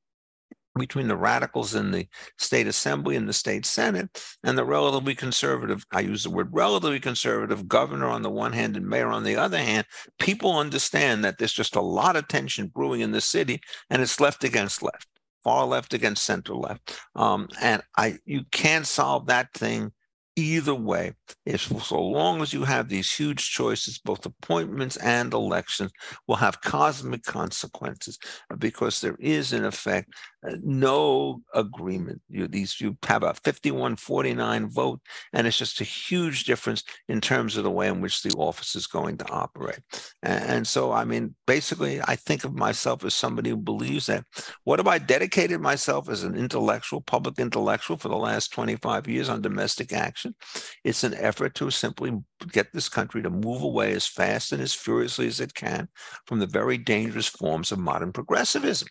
[0.79, 5.85] between the radicals in the state assembly and the state senate and the relatively conservative
[5.91, 9.35] i use the word relatively conservative governor on the one hand and mayor on the
[9.35, 9.85] other hand
[10.19, 14.19] people understand that there's just a lot of tension brewing in the city and it's
[14.19, 15.07] left against left
[15.43, 16.99] far left against center left.
[17.15, 19.91] Um, and I you can't solve that thing
[20.35, 21.13] either way.
[21.45, 25.91] If so long as you have these huge choices, both appointments and elections
[26.27, 28.17] will have cosmic consequences
[28.57, 30.13] because there is, in effect,
[30.61, 32.21] no agreement.
[32.29, 35.01] You these you have a 51-49 vote,
[35.33, 38.75] and it's just a huge difference in terms of the way in which the office
[38.75, 39.79] is going to operate.
[40.23, 44.23] And, and so, I mean, basically, I think of myself as somebody who believes that.
[44.63, 49.29] What have I dedicated myself as an intellectual, public intellectual, for the last 25 years
[49.29, 50.35] on domestic action?
[50.83, 52.17] It's an effort to simply
[52.51, 55.87] get this country to move away as fast and as furiously as it can
[56.25, 58.87] from the very dangerous forms of modern progressivism.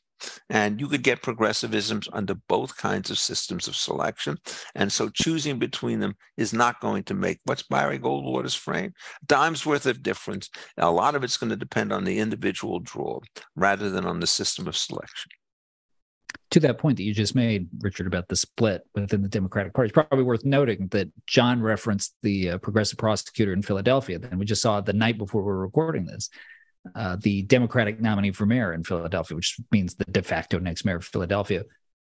[0.51, 4.37] And you could get progressivisms under both kinds of systems of selection.
[4.75, 8.93] And so choosing between them is not going to make what's Barry Goldwater's frame?
[9.27, 10.51] Dime's worth of difference.
[10.77, 13.21] A lot of it's going to depend on the individual draw
[13.55, 15.31] rather than on the system of selection
[16.61, 19.89] to that point that you just made, Richard, about the split within the Democratic Party,
[19.89, 24.19] it's probably worth noting that John referenced the uh, progressive prosecutor in Philadelphia.
[24.19, 26.31] Then we just saw the night before we are recording this,
[26.95, 30.97] uh, the Democratic nominee for mayor in Philadelphia, which means the de facto next mayor
[30.97, 31.65] of Philadelphia,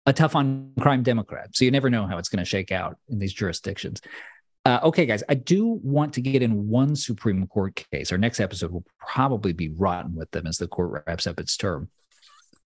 [0.07, 1.51] a tough on crime Democrat.
[1.55, 4.01] So you never know how it's going to shake out in these jurisdictions.
[4.65, 8.11] Uh, okay, guys, I do want to get in one Supreme Court case.
[8.11, 11.57] Our next episode will probably be rotten with them as the court wraps up its
[11.57, 11.89] term.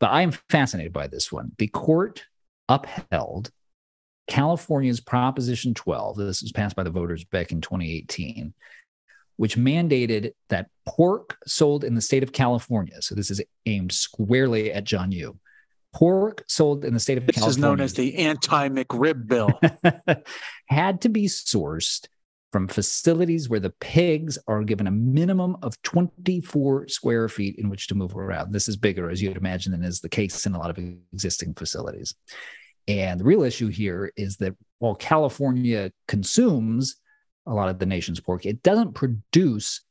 [0.00, 1.52] But I am fascinated by this one.
[1.58, 2.24] The court
[2.68, 3.50] upheld
[4.26, 6.16] California's Proposition 12.
[6.16, 8.54] This was passed by the voters back in 2018,
[9.36, 14.72] which mandated that pork sold in the state of California, so this is aimed squarely
[14.72, 15.38] at John Yoo,
[15.92, 17.50] pork sold in the state of this California.
[17.50, 19.60] This is known as the anti McRib bill.
[20.66, 22.06] had to be sourced
[22.52, 27.86] from facilities where the pigs are given a minimum of 24 square feet in which
[27.86, 28.52] to move around.
[28.52, 30.78] This is bigger, as you'd imagine, than is the case in a lot of
[31.12, 32.14] existing facilities.
[32.88, 36.96] And the real issue here is that while California consumes
[37.46, 39.82] a lot of the nation's pork, it doesn't produce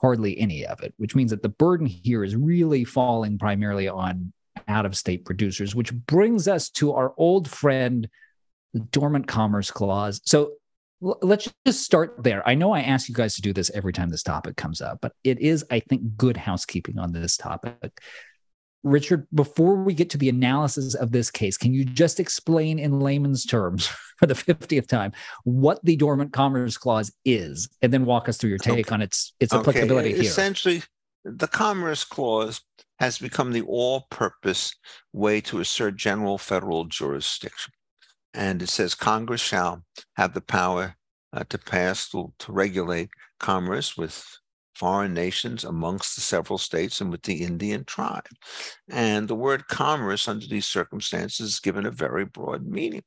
[0.00, 4.32] hardly any of it, which means that the burden here is really falling primarily on
[4.66, 8.08] out of state producers, which brings us to our old friend,
[8.72, 10.20] the Dormant Commerce Clause.
[10.24, 10.52] So
[11.00, 12.46] let's just start there.
[12.46, 14.98] I know I ask you guys to do this every time this topic comes up,
[15.00, 18.00] but it is, I think, good housekeeping on this topic.
[18.84, 23.00] Richard, before we get to the analysis of this case, can you just explain in
[23.00, 23.86] layman's terms
[24.18, 25.12] for the 50th time
[25.44, 28.94] what the Dormant Commerce Clause is and then walk us through your take okay.
[28.94, 30.22] on its its applicability okay.
[30.22, 30.30] here?
[30.30, 30.82] Essentially,
[31.24, 32.62] the Commerce Clause
[32.98, 34.74] has become the all-purpose
[35.12, 37.72] way to assert general federal jurisdiction
[38.38, 39.82] and it says Congress shall
[40.14, 40.94] have the power
[41.32, 44.24] uh, to pass to, to regulate commerce with
[44.76, 48.28] foreign nations amongst the several states and with the Indian tribe.
[48.88, 53.02] And the word commerce under these circumstances is given a very broad meaning.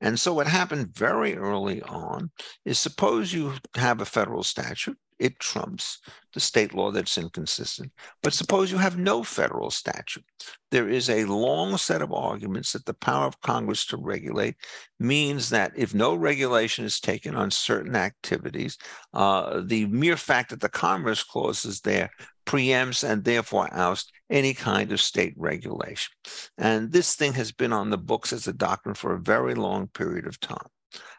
[0.00, 2.32] And so what happened very early on
[2.64, 6.00] is suppose you have a federal statute it trumps
[6.34, 7.90] the state law that's inconsistent.
[8.22, 10.24] But suppose you have no federal statute.
[10.70, 14.56] There is a long set of arguments that the power of Congress to regulate
[15.00, 18.76] means that if no regulation is taken on certain activities,
[19.14, 22.10] uh, the mere fact that the Commerce Clause is there
[22.46, 26.12] preempts and therefore ousts any kind of state regulation.
[26.58, 29.88] And this thing has been on the books as a doctrine for a very long
[29.88, 30.68] period of time.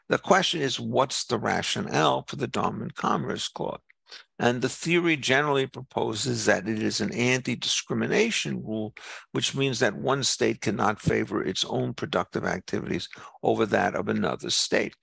[0.09, 3.79] The question is, what's the rationale for the Dormant Commerce Clause?
[4.39, 8.93] And the theory generally proposes that it is an anti discrimination rule,
[9.31, 13.09] which means that one state cannot favor its own productive activities
[13.41, 14.95] over that of another state.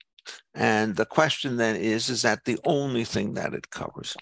[0.53, 4.15] And the question then is is that the only thing that it covers?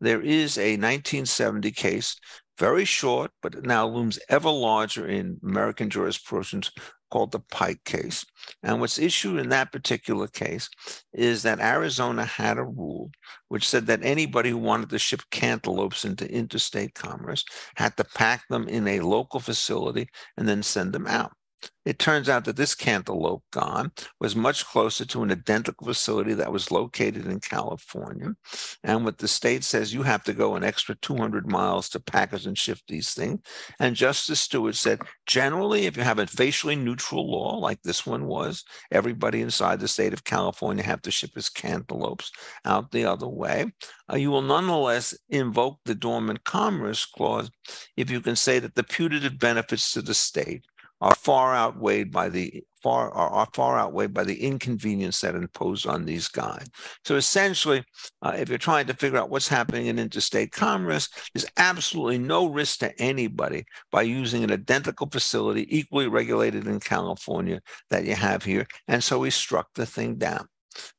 [0.00, 2.16] There is a 1970 case,
[2.58, 6.70] very short, but now looms ever larger in American jurisprudence
[7.10, 8.24] called the Pike case.
[8.62, 10.68] And what's issued in that particular case
[11.12, 13.10] is that Arizona had a rule
[13.48, 17.44] which said that anybody who wanted to ship cantaloupes into interstate commerce
[17.76, 21.32] had to pack them in a local facility and then send them out.
[21.88, 26.52] It turns out that this cantaloupe gone was much closer to an identical facility that
[26.52, 28.34] was located in California.
[28.84, 32.44] And what the state says, you have to go an extra 200 miles to package
[32.44, 33.40] and ship these things.
[33.80, 38.26] And Justice Stewart said, generally, if you have a facially neutral law like this one
[38.26, 42.30] was, everybody inside the state of California have to ship his cantaloupes
[42.66, 43.72] out the other way.
[44.12, 47.50] Uh, you will nonetheless invoke the Dormant Commerce Clause
[47.96, 50.64] if you can say that the putative benefits to the state
[51.00, 56.04] are far outweighed by the far are, far outweighed by the inconvenience that imposed on
[56.04, 56.66] these guys.
[57.04, 57.84] So essentially,
[58.22, 62.46] uh, if you're trying to figure out what's happening in interstate commerce, there's absolutely no
[62.46, 68.44] risk to anybody by using an identical facility, equally regulated in California, that you have
[68.44, 68.66] here.
[68.86, 70.46] And so we struck the thing down.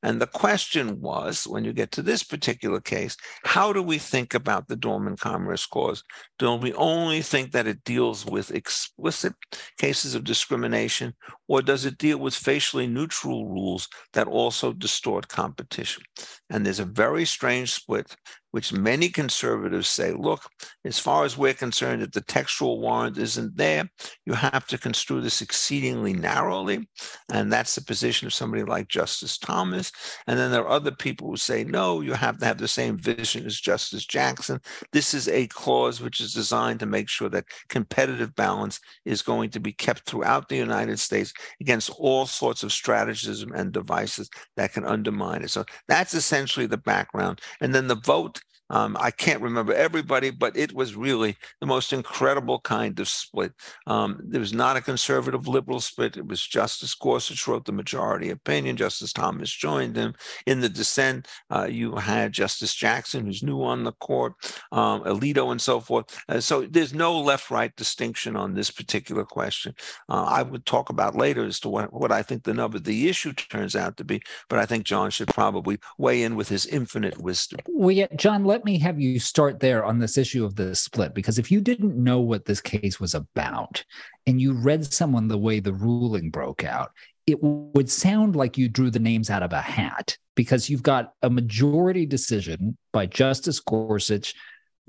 [0.04, 4.34] And the question was, when you get to this particular case, how do we think
[4.34, 6.04] about the Dormant Commerce Clause?
[6.38, 9.34] Do we only think that it deals with explicit
[9.78, 11.14] cases of discrimination,
[11.48, 16.04] or does it deal with facially neutral rules that also distort competition?
[16.50, 18.16] And there's a very strange split
[18.52, 20.42] which many conservatives say, look,
[20.84, 23.90] as far as we're concerned, if the textual warrant isn't there,
[24.26, 26.88] you have to construe this exceedingly narrowly.
[27.32, 29.92] And that's the position of somebody like Justice Thomas.
[30.28, 32.98] And then there are other people who say, no, you have to have the same
[32.98, 34.60] vision as Justice Jackson.
[34.92, 39.52] This is a clause which is designed to make sure that competitive balance is going
[39.52, 44.74] to be kept throughout the United States against all sorts of strategies and devices that
[44.74, 45.50] can undermine it.
[45.50, 47.42] So that's essentially the background.
[47.62, 48.40] And then the vote
[48.70, 53.54] um, I can't remember everybody, but it was really the most incredible kind of split.
[53.88, 56.18] Um, there was not a conservative liberal split.
[56.18, 58.78] It was Justice Gorsuch wrote the majority opinion.
[58.78, 60.14] Justice Thomas joined him.
[60.46, 64.34] In the dissent, uh, you had Justice Jackson, who's new on the court,
[64.72, 66.06] um, Alito, and so forth.
[66.28, 69.74] Uh, so there's no left right distinction on this particular question.
[70.08, 72.84] Uh, I would talk about later as to what, what I think the nub of
[72.84, 76.50] the issue turns out to be, but I think John should probably weigh in with
[76.50, 77.60] his infinite wisdom.
[77.68, 80.76] Well, yeah, John, let let me have you start there on this issue of the
[80.76, 83.82] split, because if you didn't know what this case was about
[84.28, 86.92] and you read someone the way the ruling broke out,
[87.26, 91.14] it would sound like you drew the names out of a hat because you've got
[91.22, 94.36] a majority decision by Justice Gorsuch,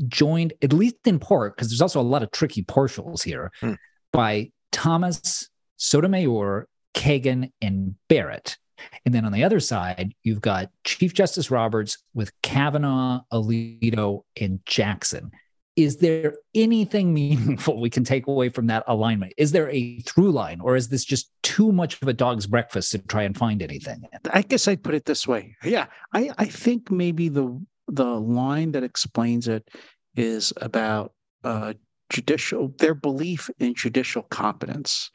[0.08, 3.74] joined at least in part, because there's also a lot of tricky partials here, hmm.
[4.12, 8.56] by Thomas, Sotomayor, Kagan, and Barrett.
[9.04, 14.60] And then on the other side, you've got Chief Justice Roberts with Kavanaugh, Alito, and
[14.66, 15.30] Jackson.
[15.76, 19.32] Is there anything meaningful we can take away from that alignment?
[19.36, 22.92] Is there a through line, or is this just too much of a dog's breakfast
[22.92, 24.02] to try and find anything?
[24.32, 25.56] I guess I'd put it this way.
[25.64, 29.68] Yeah, I, I think maybe the the line that explains it
[30.16, 31.12] is about
[31.44, 31.74] uh,
[32.10, 35.10] judicial their belief in judicial competence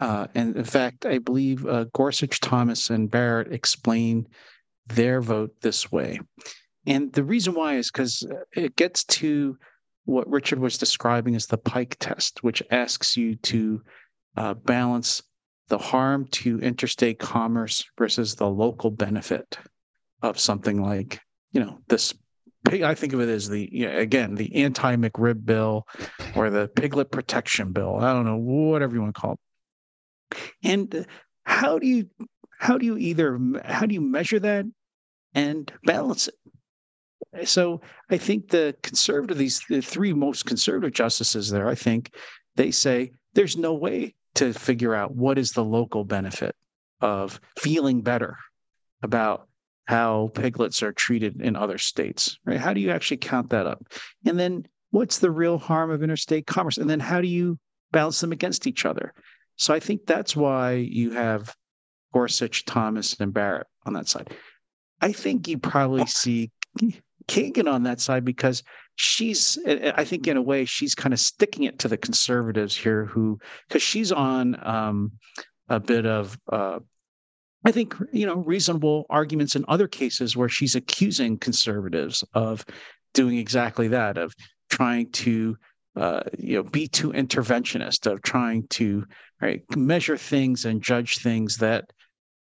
[0.00, 4.26] uh, and in fact, I believe uh, Gorsuch, Thomas, and Barrett explain
[4.86, 6.20] their vote this way.
[6.86, 9.58] And the reason why is because uh, it gets to
[10.04, 13.82] what Richard was describing as the Pike test, which asks you to
[14.36, 15.22] uh, balance
[15.68, 19.58] the harm to interstate commerce versus the local benefit
[20.22, 21.20] of something like,
[21.52, 22.14] you know, this
[22.66, 25.86] I think of it as the you know, again the anti McRib bill
[26.36, 27.96] or the piglet protection bill.
[27.96, 29.38] I don't know whatever you want to call it.
[30.62, 31.02] And uh,
[31.44, 32.08] how do you
[32.58, 34.66] how do you either how do you measure that
[35.34, 37.48] and balance it?
[37.48, 42.12] So I think the conservative these the three most conservative justices there, I think
[42.56, 46.54] they say there's no way to figure out what is the local benefit
[47.00, 48.36] of feeling better
[49.02, 49.48] about
[49.86, 52.60] how piglets are treated in other states, right?
[52.60, 53.82] How do you actually count that up?
[54.24, 56.78] And then what's the real harm of interstate commerce?
[56.78, 57.58] And then how do you
[57.90, 59.12] balance them against each other?
[59.60, 61.54] So I think that's why you have
[62.14, 64.34] Gorsuch, Thomas, and Barrett on that side.
[65.02, 66.50] I think you probably see
[67.28, 68.62] Kagan on that side because
[68.96, 73.04] she's, I think, in a way, she's kind of sticking it to the conservatives here,
[73.04, 73.38] who,
[73.68, 75.12] because she's on um,
[75.68, 76.78] a bit of, uh,
[77.66, 82.64] I think, you know, reasonable arguments in other cases where she's accusing conservatives of
[83.12, 84.32] doing exactly that, of
[84.70, 85.58] trying to
[86.00, 89.04] uh, you know, be too interventionist of trying to
[89.42, 91.92] right, measure things and judge things that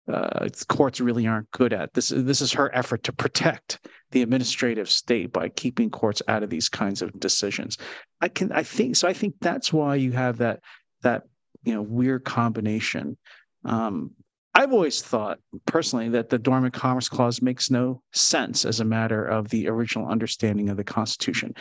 [0.08, 1.94] uh, courts really aren't good at.
[1.94, 6.42] This is this is her effort to protect the administrative state by keeping courts out
[6.42, 7.78] of these kinds of decisions.
[8.22, 9.10] I can I think so.
[9.10, 10.62] I think that's why you have that
[11.02, 11.24] that
[11.64, 13.18] you know weird combination.
[13.66, 14.12] Um,
[14.56, 19.24] I've always thought personally that the Dormant Commerce Clause makes no sense as a matter
[19.26, 21.54] of the original understanding of the Constitution.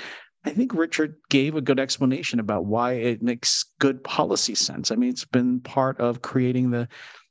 [0.45, 4.91] I think Richard gave a good explanation about why it makes good policy sense.
[4.91, 6.89] I mean, it's been part of creating the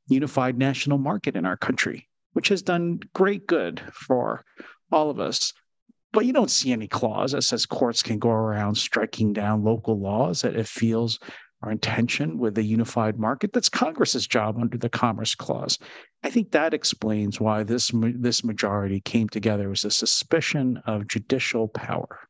[0.07, 4.43] unified national market in our country, which has done great good for
[4.91, 5.53] all of us.
[6.13, 9.99] But you don't see any clause that says courts can go around striking down local
[9.99, 11.19] laws that it feels
[11.63, 13.51] are in tension with the unified market.
[13.51, 15.79] That's Congress's job under the Commerce Clause.
[16.23, 21.67] I think that explains why this this majority came together was a suspicion of judicial
[21.67, 22.26] power.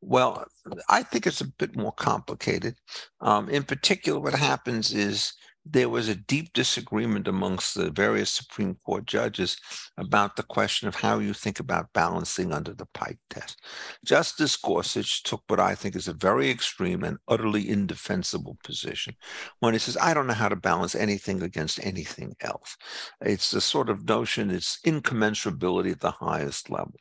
[0.00, 0.44] Well,
[0.88, 2.76] I think it's a bit more complicated.
[3.20, 5.32] Um, in particular, what happens is
[5.70, 9.56] there was a deep disagreement amongst the various Supreme Court judges
[9.98, 13.60] about the question of how you think about balancing under the Pike test.
[14.04, 19.14] Justice Gorsuch took what I think is a very extreme and utterly indefensible position
[19.60, 22.76] when he says, I don't know how to balance anything against anything else.
[23.20, 26.94] It's the sort of notion, it's incommensurability at the highest level.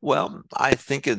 [0.00, 1.18] Well, I think it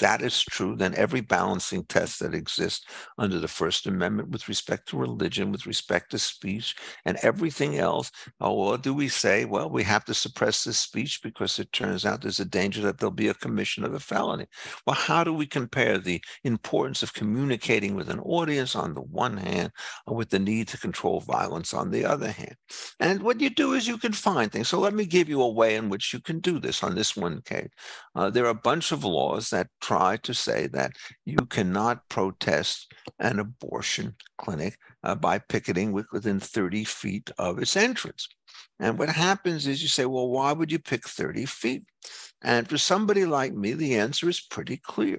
[0.00, 2.84] that is true, then every balancing test that exists
[3.18, 6.74] under the First Amendment with respect to religion, with respect to speech,
[7.04, 9.44] and everything else, oh, what do we say?
[9.44, 12.98] Well, we have to suppress this speech because it turns out there's a danger that
[12.98, 14.46] there'll be a commission of a felony.
[14.86, 19.36] Well, how do we compare the importance of communicating with an audience on the one
[19.36, 19.70] hand
[20.06, 22.56] with the need to control violence on the other hand?
[22.98, 24.68] And what you do is you can find things.
[24.68, 27.16] So let me give you a way in which you can do this on this
[27.16, 27.68] one case.
[28.14, 30.92] Uh, there are a bunch of laws that try to say that
[31.24, 38.28] you cannot protest an abortion clinic uh, by picketing within 30 feet of its entrance.
[38.78, 41.82] And what happens is you say, well, why would you pick 30 feet?
[42.40, 45.18] And for somebody like me, the answer is pretty clear.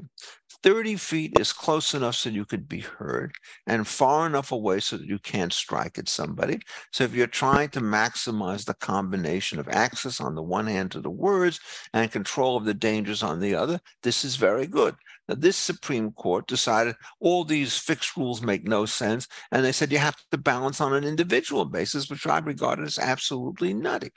[0.63, 3.33] 30 feet is close enough so you could be heard
[3.67, 6.59] and far enough away so that you can't strike at somebody.
[6.91, 11.01] So if you're trying to maximize the combination of access on the one hand to
[11.01, 11.59] the words
[11.93, 14.95] and control of the dangers on the other, this is very good.
[15.31, 19.29] Now, this Supreme Court decided all these fixed rules make no sense.
[19.53, 22.99] And they said you have to balance on an individual basis, which I regard as
[22.99, 24.11] absolutely nutty.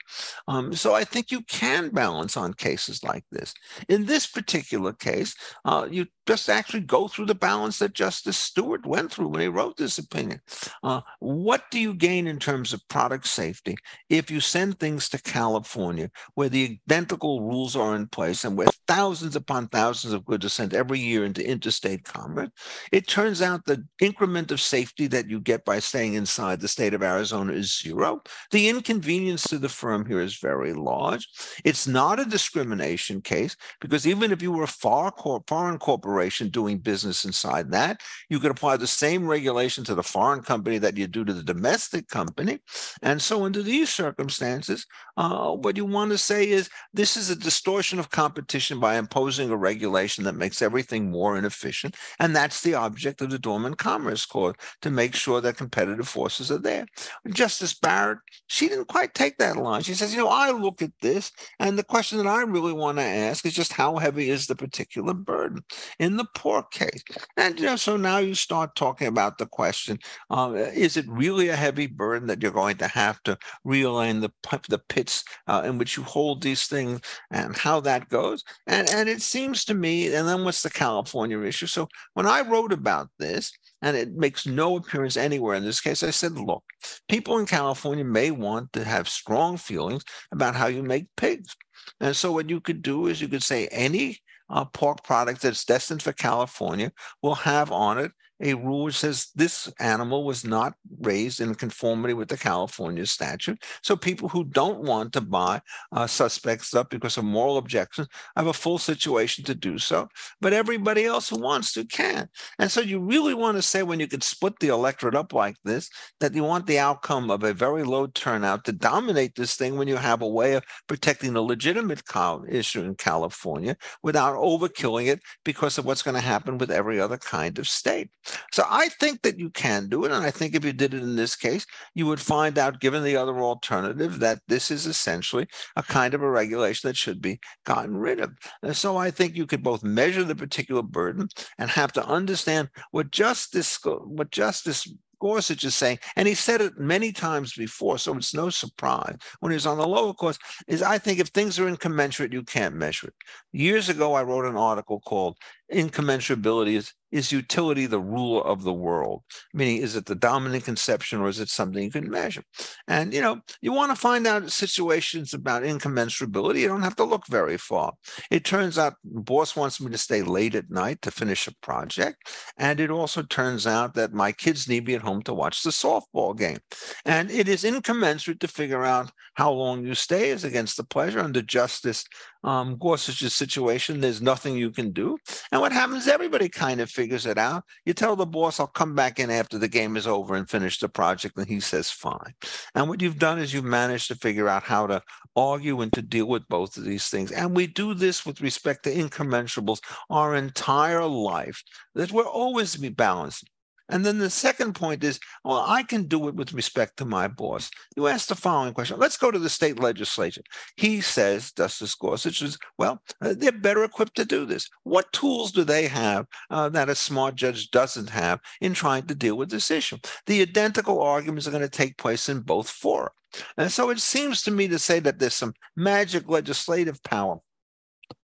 [0.49, 3.53] Um, so I think you can balance on cases like this.
[3.87, 8.85] In this particular case, uh, you just actually go through the balance that Justice Stewart
[8.85, 10.41] went through when he wrote this opinion.
[10.83, 13.75] Uh, what do you gain in terms of product safety
[14.09, 18.67] if you send things to California where the identical rules are in place and where
[18.87, 22.49] thousands upon thousands of goods are sent every year into interstate commerce?
[22.91, 26.93] It turns out the increment of safety that you get by staying inside the state
[26.93, 28.21] of Arizona is zero.
[28.51, 31.27] The inconvenience to the firm here is very large.
[31.63, 35.13] It's not a discrimination case because even if you were a far
[35.47, 38.01] foreign corporation, corporation doing business inside that.
[38.29, 41.43] You could apply the same regulation to the foreign company that you do to the
[41.43, 42.59] domestic company.
[43.01, 44.85] And so, under these circumstances,
[45.17, 49.49] uh, what you want to say is this is a distortion of competition by imposing
[49.49, 51.95] a regulation that makes everything more inefficient.
[52.19, 56.51] And that's the object of the Dormant Commerce Clause to make sure that competitive forces
[56.51, 56.85] are there.
[57.29, 59.83] Justice Barrett, she didn't quite take that line.
[59.83, 62.97] She says, you know, I look at this, and the question that I really want
[62.97, 65.63] to ask is just how heavy is the particular burden?
[65.99, 67.03] in the pork case.
[67.37, 71.49] And you know, so now you start talking about the question: uh, Is it really
[71.49, 74.31] a heavy burden that you're going to have to realign the
[74.69, 78.43] the pits uh, in which you hold these things, and how that goes?
[78.67, 81.67] And and it seems to me, and then what's the California issue?
[81.67, 83.51] So when I wrote about this,
[83.85, 86.01] and it makes no appearance anywhere in this case.
[86.01, 86.63] I said, look,
[87.07, 91.55] people in California may want to have strong feelings about how you make pigs.
[91.99, 94.17] And so what you could do is you could say any
[94.49, 98.11] uh, pork product that's destined for California will have on it
[98.41, 103.63] a rule which says this animal was not raised in conformity with the California statute.
[103.81, 105.61] So people who don't want to buy
[105.91, 110.09] uh, suspects up because of moral objections have a full situation to do so.
[110.41, 112.27] But everybody else who wants to can.
[112.59, 115.55] And so you really want to say when you could split the electorate up like
[115.63, 119.77] this, that you want the outcome of a very low turnout to dominate this thing
[119.77, 122.03] when you have a way of protecting the legitimate
[122.49, 127.17] issue in California without overkilling it because of what's going to happen with every other
[127.17, 128.09] kind of state.
[128.51, 130.11] So I think that you can do it.
[130.11, 133.03] And I think if you did it in this case, you would find out, given
[133.03, 137.39] the other alternative, that this is essentially a kind of a regulation that should be
[137.65, 138.31] gotten rid of.
[138.61, 142.69] And so I think you could both measure the particular burden and have to understand
[142.91, 144.87] what justice what justice
[145.19, 149.51] Gorsuch is saying, and he said it many times before, so it's no surprise when
[149.51, 152.75] he was on the lower course, is I think if things are incommensurate, you can't
[152.75, 153.13] measure it.
[153.51, 155.37] Years ago, I wrote an article called
[155.71, 159.23] Incommensurability is is utility the ruler of the world?
[159.53, 162.43] Meaning, is it the dominant conception or is it something you can measure?
[162.89, 167.05] And, you know, you want to find out situations about incommensurability, you don't have to
[167.05, 167.93] look very far.
[168.29, 172.29] It turns out boss wants me to stay late at night to finish a project.
[172.57, 175.69] And it also turns out that my kids need me at home to watch the
[175.69, 176.57] softball game.
[177.05, 181.19] And it is incommensurate to figure out how long you stay is against the pleasure
[181.19, 182.03] under justice
[182.43, 183.99] um, Gorsuch's situation.
[183.99, 185.17] There's nothing you can do.
[185.55, 187.63] And what happens, everybody kind of figures it out.
[187.85, 190.79] You tell the boss, I'll come back in after the game is over and finish
[190.79, 191.37] the project.
[191.37, 192.33] And he says, fine.
[192.75, 195.01] And what you've done is you've managed to figure out how to
[195.33, 197.31] argue and to deal with both of these things.
[197.31, 199.79] And we do this with respect to incommensurables
[200.09, 203.49] our entire life, that we're always be balanced.
[203.89, 207.27] And then the second point is, well, I can do it with respect to my
[207.27, 207.69] boss.
[207.95, 208.99] You ask the following question.
[208.99, 210.41] Let's go to the state legislature.
[210.75, 214.67] He says, Justice Gorsuch is, well, uh, they're better equipped to do this.
[214.83, 219.15] What tools do they have uh, that a smart judge doesn't have in trying to
[219.15, 219.97] deal with this issue?
[220.25, 223.11] The identical arguments are going to take place in both fora.
[223.57, 227.39] And so it seems to me to say that there's some magic legislative power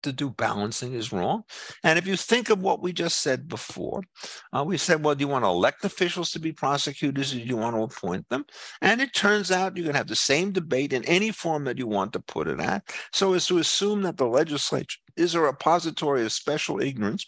[0.04, 1.44] to do balancing is wrong.
[1.84, 4.02] And if you think of what we just said before,
[4.54, 7.44] uh, we said, well, do you want to elect officials to be prosecutors or do
[7.44, 8.46] you want to appoint them?
[8.82, 11.88] And it turns out you can have the same debate in any form that you
[11.88, 12.84] want to put it at.
[13.12, 17.26] So as to assume that the legislature is a repository of special ignorance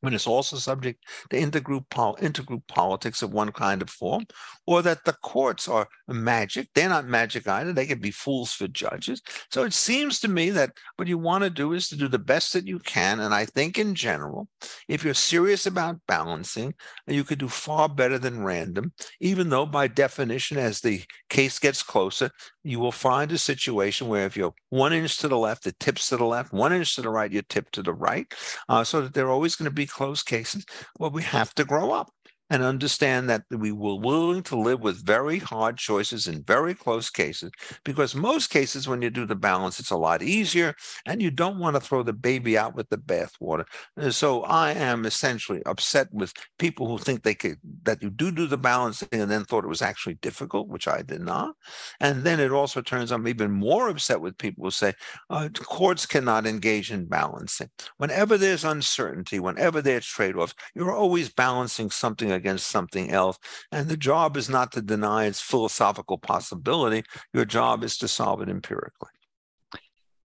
[0.00, 4.24] when it's also subject to intergroup, pol- intergroup politics of one kind of form,
[4.66, 6.68] or that the courts are magic.
[6.74, 7.72] They're not magic either.
[7.72, 9.22] They can be fools for judges.
[9.50, 12.18] So it seems to me that what you want to do is to do the
[12.18, 13.20] best that you can.
[13.20, 14.48] And I think in general,
[14.88, 16.74] if you're serious about balancing,
[17.06, 21.82] you could do far better than random, even though by definition, as the case gets
[21.82, 22.30] closer,
[22.64, 26.08] you will find a situation where if you're one inch to the left, it tips
[26.08, 28.32] to the left, one inch to the right, you tip to the right,
[28.68, 30.64] uh, so that there are always going to be close cases.
[30.98, 32.10] Well, we have to grow up
[32.50, 37.10] and understand that we were willing to live with very hard choices in very close
[37.10, 37.50] cases
[37.84, 40.74] because most cases when you do the balance it's a lot easier
[41.06, 43.64] and you don't want to throw the baby out with the bathwater.
[44.10, 48.46] So i am essentially upset with people who think they could that you do do
[48.46, 51.54] the balancing and then thought it was actually difficult which i did not.
[52.00, 54.94] And then it also turns i'm even more upset with people who say
[55.30, 57.68] uh, courts cannot engage in balancing.
[57.98, 63.38] Whenever there's uncertainty whenever there's trade-offs you're always balancing something against something else.
[63.70, 67.04] And the job is not to deny its philosophical possibility.
[67.34, 69.10] Your job is to solve it empirically.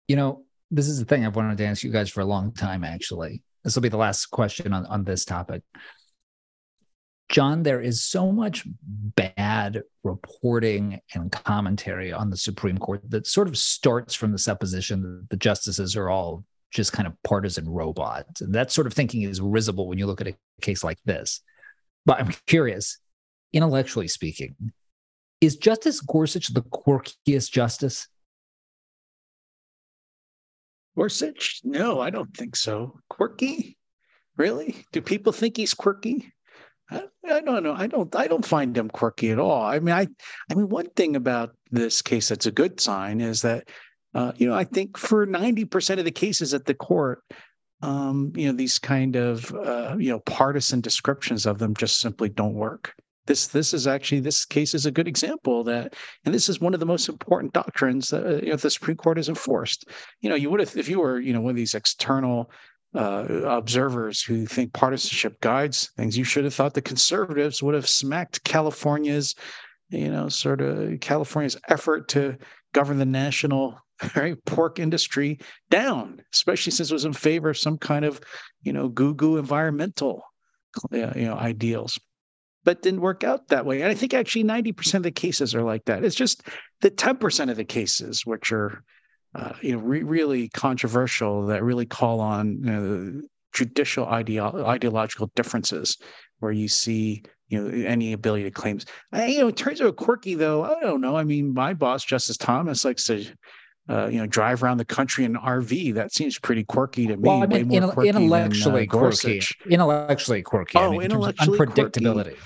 [0.08, 2.52] You know, this is the thing I've wanted to ask you guys for a long
[2.52, 3.42] time, actually.
[3.62, 5.62] This will be the last question on, on this topic.
[7.28, 13.46] John, there is so much bad reporting and commentary on the Supreme Court that sort
[13.46, 18.40] of starts from the supposition that the justices are all just kind of partisan robots.
[18.40, 21.40] And that sort of thinking is risible when you look at a case like this.
[22.06, 22.98] But I'm curious,
[23.52, 24.54] intellectually speaking,
[25.40, 28.08] is Justice Gorsuch the quirkiest justice?
[30.96, 31.60] Gorsuch?
[31.64, 33.00] No, I don't think so.
[33.08, 33.78] Quirky?
[34.36, 34.84] Really?
[34.92, 36.32] Do people think he's quirky?
[36.90, 37.74] I, don't know.
[37.74, 38.14] I don't.
[38.16, 39.62] I don't find him quirky at all.
[39.62, 40.08] I mean, I.
[40.50, 43.68] I mean, one thing about this case that's a good sign is that,
[44.14, 47.22] uh, you know, I think for ninety percent of the cases at the court,
[47.82, 52.28] um, you know, these kind of uh, you know partisan descriptions of them just simply
[52.28, 52.94] don't work.
[53.26, 56.74] This this is actually this case is a good example that, and this is one
[56.74, 59.88] of the most important doctrines that uh, you know, the Supreme Court has enforced.
[60.20, 62.50] You know, you would have if you were you know one of these external
[62.94, 67.88] uh, observers who think partisanship guides things, you should have thought the conservatives would have
[67.88, 69.34] smacked California's,
[69.90, 72.36] you know, sort of California's effort to
[72.72, 73.78] govern the national
[74.16, 75.38] right pork industry
[75.70, 78.20] down, especially since it was in favor of some kind of
[78.62, 80.22] you know goo goo environmental
[80.92, 81.98] you know ideals.
[82.62, 83.80] But didn't work out that way.
[83.80, 86.04] And I think actually 90% of the cases are like that.
[86.04, 86.42] It's just
[86.82, 88.84] the 10% of the cases which are
[89.34, 93.22] uh, you know re- really controversial that really call on you know,
[93.52, 95.96] judicial ideo- ideological differences
[96.40, 99.86] where you see you know any ability to claims I, you know in terms of
[99.86, 103.24] a quirky though i don't know i mean my boss justice thomas likes to
[103.90, 105.94] uh, you know, drive around the country in an RV.
[105.94, 107.28] That seems pretty quirky to me.
[107.28, 109.42] Well, I mean, in, intellectually than, uh, quirky.
[109.68, 110.78] Intellectually quirky.
[110.78, 112.24] Oh, I mean, intellectually unpredictability.
[112.24, 112.40] Quirky.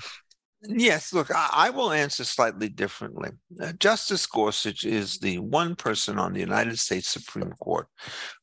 [0.67, 3.29] Yes, look, I, I, will answer slightly differently.
[3.61, 7.87] Uh, Justice Gorsuch is the one person on the United States Supreme Court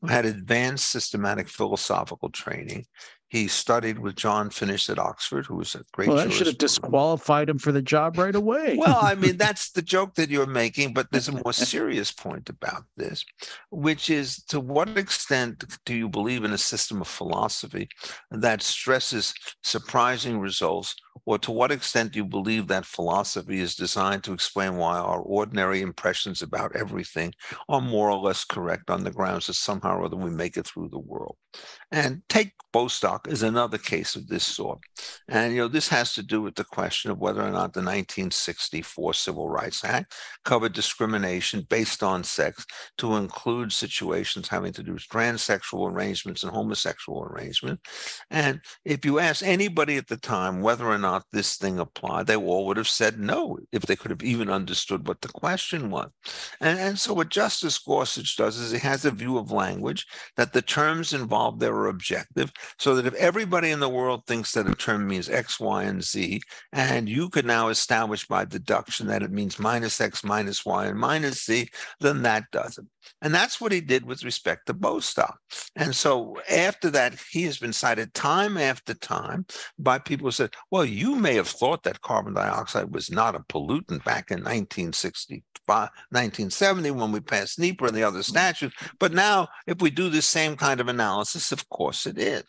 [0.01, 2.87] who had advanced systematic philosophical training.
[3.33, 6.07] He studied with John Finnis at Oxford, who was a great.
[6.07, 8.76] Well, that should have disqualified him for the job right away.
[8.76, 12.51] well, I mean, that's the joke that you're making, but there's a more serious point
[12.51, 13.24] about this,
[13.70, 17.89] which is to what extent do you believe in a system of philosophy
[18.30, 20.95] that stresses surprising results
[21.25, 25.21] Or to what extent do you believe that philosophy is designed to explain why our
[25.21, 27.33] ordinary impressions about everything
[27.69, 30.67] are more or less correct on the grounds that somehow or other we make it
[30.67, 31.37] through the world?
[31.91, 34.79] And take Bostock as another case of this sort.
[35.29, 37.81] And, you know, this has to do with the question of whether or not the
[37.81, 42.65] 1964 Civil Rights Act covered discrimination based on sex
[42.99, 48.23] to include situations having to do with transsexual arrangements and homosexual arrangements.
[48.31, 52.37] And if you ask anybody at the time whether or not this thing applied, they
[52.37, 56.11] all would have said no if they could have even understood what the question was.
[56.61, 60.53] And, and so what Justice Gorsuch does is he has a view of language that
[60.53, 64.69] the terms involved there are objective so that if everybody in the world thinks that
[64.69, 66.41] a term means X, Y, and Z,
[66.73, 70.99] and you could now establish by deduction that it means minus X, minus Y, and
[70.99, 71.69] minus Z,
[72.01, 72.87] then that does it.
[73.21, 75.39] And that's what he did with respect to Bostock.
[75.77, 79.47] And so after that, he has been cited time after time
[79.79, 83.40] by people who said, well, you may have thought that carbon dioxide was not a
[83.40, 88.32] pollutant back in 1965, 1970 when we passed NEPA and the other mm-hmm.
[88.32, 88.74] statutes.
[88.99, 92.45] But now, if we do the same kind of analysis, of course it is.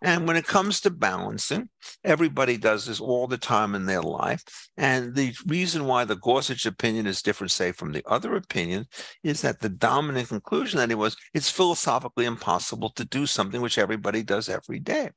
[0.00, 1.68] And when it comes to balancing,
[2.04, 4.42] everybody does this all the time in their life.
[4.76, 8.86] And the reason why the Gorsuch opinion is different, say, from the other opinion,
[9.22, 13.78] is that the dominant conclusion that it was it's philosophically impossible to do something which
[13.78, 15.10] everybody does every day.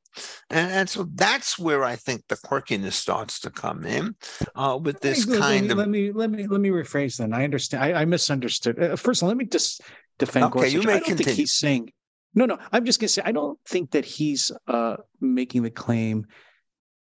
[0.50, 4.16] And, and so that's where I think the quirkiness starts to come in
[4.56, 5.78] uh, with this let kind me, of.
[5.78, 7.18] Let me let me let me rephrase.
[7.18, 7.84] Then I understand.
[7.84, 8.82] I, I misunderstood.
[8.82, 9.82] Uh, first of all, let me just
[10.20, 10.74] defend Okay, Gorsuch.
[10.74, 11.36] you may I don't think continue.
[11.38, 11.92] he's saying.
[12.36, 12.58] No, no.
[12.72, 16.28] I'm just going to say I don't think that he's uh, making the claim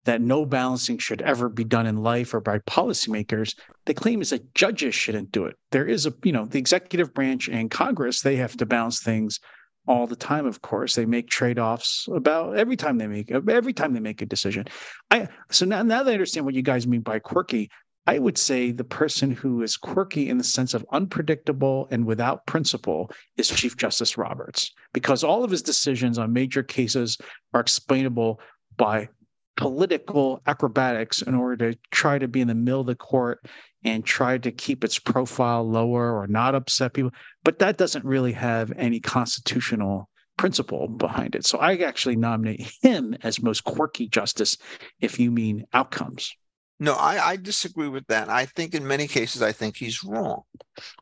[0.05, 3.55] that no balancing should ever be done in life or by policymakers.
[3.85, 5.55] The claim is that judges shouldn't do it.
[5.71, 9.39] There is a, you know, the executive branch and Congress, they have to balance things
[9.87, 10.95] all the time, of course.
[10.95, 14.65] They make trade-offs about every time they make every time they make a decision.
[15.11, 17.69] I so now, now that I understand what you guys mean by quirky,
[18.07, 22.45] I would say the person who is quirky in the sense of unpredictable and without
[22.45, 27.17] principle is Chief Justice Roberts, because all of his decisions on major cases
[27.53, 28.39] are explainable
[28.77, 29.09] by
[29.57, 33.43] political acrobatics in order to try to be in the middle of the court
[33.83, 37.11] and try to keep its profile lower or not upset people.
[37.43, 41.45] But that doesn't really have any constitutional principle behind it.
[41.45, 44.57] So I actually nominate him as most quirky justice
[44.99, 46.35] if you mean outcomes.
[46.77, 48.27] No, I, I disagree with that.
[48.27, 50.41] I think in many cases, I think he's wrong,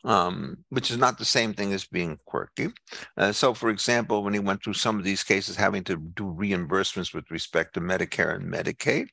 [0.04, 2.70] um, which is not the same thing as being quirky.
[3.18, 6.26] Uh, so, for example, when he went through some of these cases having to do
[6.26, 9.08] reimbursements with respect to Medicare and Medicaid,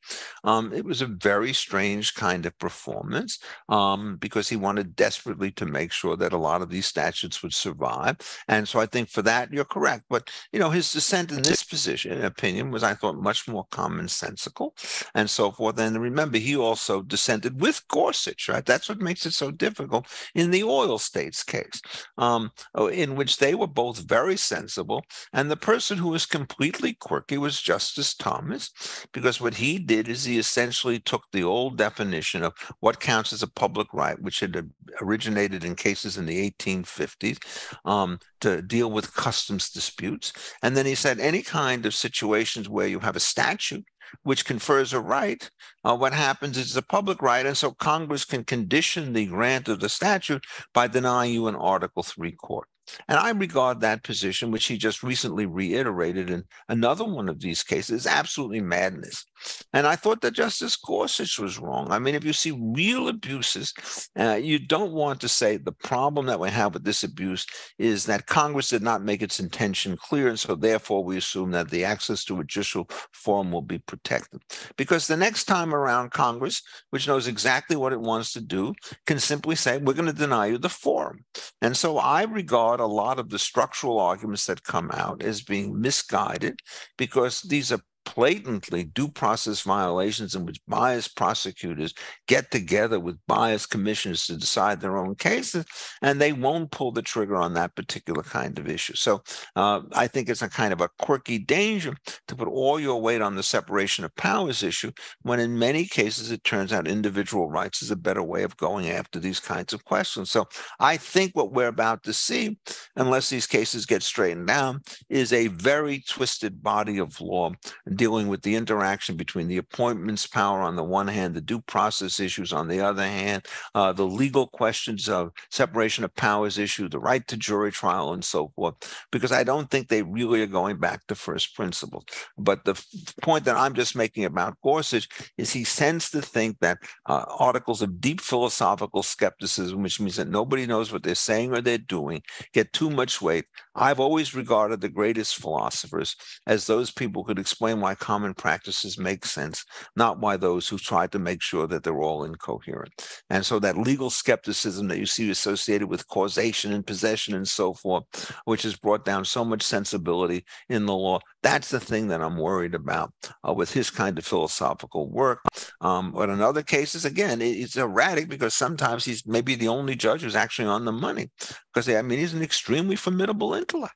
[0.45, 3.39] um, it was a very strange kind of performance
[3.71, 7.55] um, because he wanted desperately to make sure that a lot of these statutes would
[7.55, 8.19] survive.
[8.49, 10.05] And so I think for that, you're correct.
[10.11, 14.73] But, you know, his dissent in this position, opinion was, I thought, much more commonsensical
[15.15, 15.79] and so forth.
[15.79, 18.65] And remember, he also dissented with Gorsuch, right?
[18.65, 21.81] That's what makes it so difficult in the oil states case,
[22.19, 22.51] um,
[22.93, 25.05] in which they were both very sensible.
[25.33, 28.71] And the person who was completely quirky was Justice Thomas,
[29.13, 33.43] because what he did is he essentially took the old definition of what counts as
[33.43, 34.71] a public right, which had
[35.01, 37.39] originated in cases in the 1850s
[37.85, 40.33] um, to deal with customs disputes.
[40.63, 43.85] And then he said any kind of situations where you have a statute
[44.23, 45.51] which confers a right,
[45.85, 47.47] uh, what happens is a public right.
[47.47, 50.45] And so Congress can condition the grant of the statute
[50.75, 52.69] by denying you an Article 3 court.
[53.09, 57.63] And I regard that position, which he just recently reiterated in another one of these
[57.63, 59.25] cases, absolutely madness.
[59.73, 61.91] And I thought that Justice Gorsuch was wrong.
[61.91, 63.73] I mean, if you see real abuses,
[64.19, 67.47] uh, you don't want to say the problem that we have with this abuse
[67.79, 70.29] is that Congress did not make its intention clear.
[70.29, 74.43] And so therefore, we assume that the access to a judicial forum will be protected.
[74.77, 78.75] Because the next time around, Congress, which knows exactly what it wants to do,
[79.07, 81.25] can simply say, we're going to deny you the forum.
[81.63, 85.81] And so I regard a lot of the structural arguments that come out as being
[85.81, 86.59] misguided
[86.97, 87.81] because these are
[88.15, 91.95] blatantly due process violations in which biased prosecutors
[92.27, 95.65] get together with biased commissioners to decide their own cases,
[96.03, 98.95] and they won't pull the trigger on that particular kind of issue.
[98.95, 99.23] So
[99.57, 101.97] uh, I think it's a kind of a quirky danger
[102.29, 104.93] to put all your weight on the separation of powers issue,
[105.23, 108.91] when in many cases it turns out individual rights is a better way of going
[108.91, 110.31] after these kinds of questions.
[110.31, 110.47] So
[110.79, 112.59] I think what we're about to see,
[112.97, 117.53] unless these cases get straightened down, is a very twisted body of law
[118.01, 122.19] dealing with the interaction between the appointments power on the one hand, the due process
[122.19, 123.45] issues on the other hand,
[123.75, 128.25] uh, the legal questions of separation of powers issue, the right to jury trial, and
[128.25, 128.75] so forth,
[129.13, 132.07] because I don't think they really are going back to first principles.
[132.39, 132.83] But the
[133.21, 137.83] point that I'm just making about Gorsuch is he tends to think that uh, articles
[137.83, 142.23] of deep philosophical skepticism, which means that nobody knows what they're saying or they're doing,
[142.55, 143.45] get too much weight.
[143.75, 148.99] I've always regarded the greatest philosophers as those people who could explain why common practices
[148.99, 149.65] make sense,
[149.97, 152.93] not why those who try to make sure that they're all incoherent.
[153.31, 157.75] And so that legal skepticism that you see associated with causation and possession and so
[157.75, 158.05] forth,
[158.45, 162.37] which has brought down so much sensibility in the law, that's the thing that I'm
[162.37, 163.13] worried about
[163.47, 165.41] uh, with his kind of philosophical work.
[165.81, 169.97] Um, but in other cases, again, it, it's erratic because sometimes he's maybe the only
[169.97, 171.31] judge who's actually on the money
[171.73, 173.95] because I mean he's an extremely formidable intellect.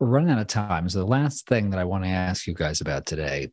[0.00, 0.88] We're running out of time.
[0.88, 3.50] So the last thing that I want to ask you guys about today.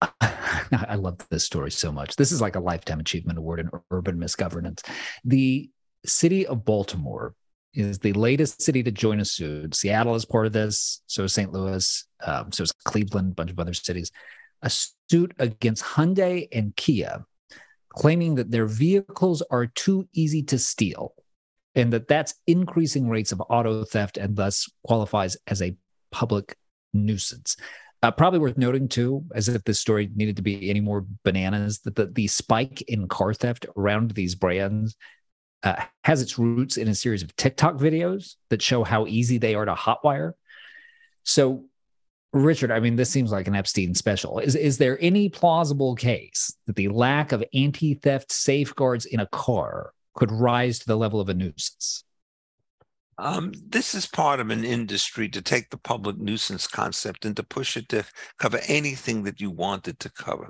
[0.20, 2.16] I love this story so much.
[2.16, 4.82] This is like a lifetime achievement award in urban misgovernance.
[5.24, 5.70] The
[6.04, 7.34] city of Baltimore
[7.74, 9.74] is the latest city to join a suit.
[9.74, 11.02] Seattle is part of this.
[11.06, 11.52] So is St.
[11.52, 12.04] Louis.
[12.24, 14.10] Um, so is Cleveland, a bunch of other cities.
[14.62, 17.24] A suit against Hyundai and Kia,
[17.88, 21.14] claiming that their vehicles are too easy to steal,
[21.74, 25.76] and that that's increasing rates of auto theft and thus qualifies as a
[26.10, 26.56] public
[26.92, 27.56] nuisance.
[28.02, 31.80] Uh, probably worth noting too, as if this story needed to be any more bananas,
[31.80, 34.96] that the, the spike in car theft around these brands
[35.62, 39.54] uh, has its roots in a series of TikTok videos that show how easy they
[39.54, 40.32] are to hotwire.
[41.22, 41.66] So,
[42.32, 44.40] Richard, I mean, this seems like an Epstein special.
[44.40, 49.92] Is is there any plausible case that the lack of anti-theft safeguards in a car
[50.14, 52.04] could rise to the level of a nuisance?
[53.18, 57.42] Um, this is part of an industry to take the public nuisance concept and to
[57.42, 58.04] push it to
[58.38, 60.48] cover anything that you wanted to cover.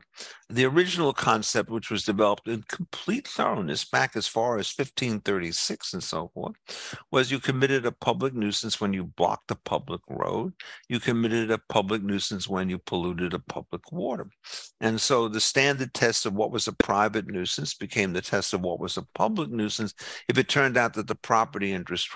[0.52, 6.04] The original concept, which was developed in complete thoroughness back as far as 1536 and
[6.04, 6.56] so forth,
[7.10, 10.52] was you committed a public nuisance when you blocked a public road.
[10.90, 14.28] You committed a public nuisance when you polluted a public water.
[14.82, 18.60] And so the standard test of what was a private nuisance became the test of
[18.60, 19.94] what was a public nuisance
[20.28, 22.10] if it turned out that the property interest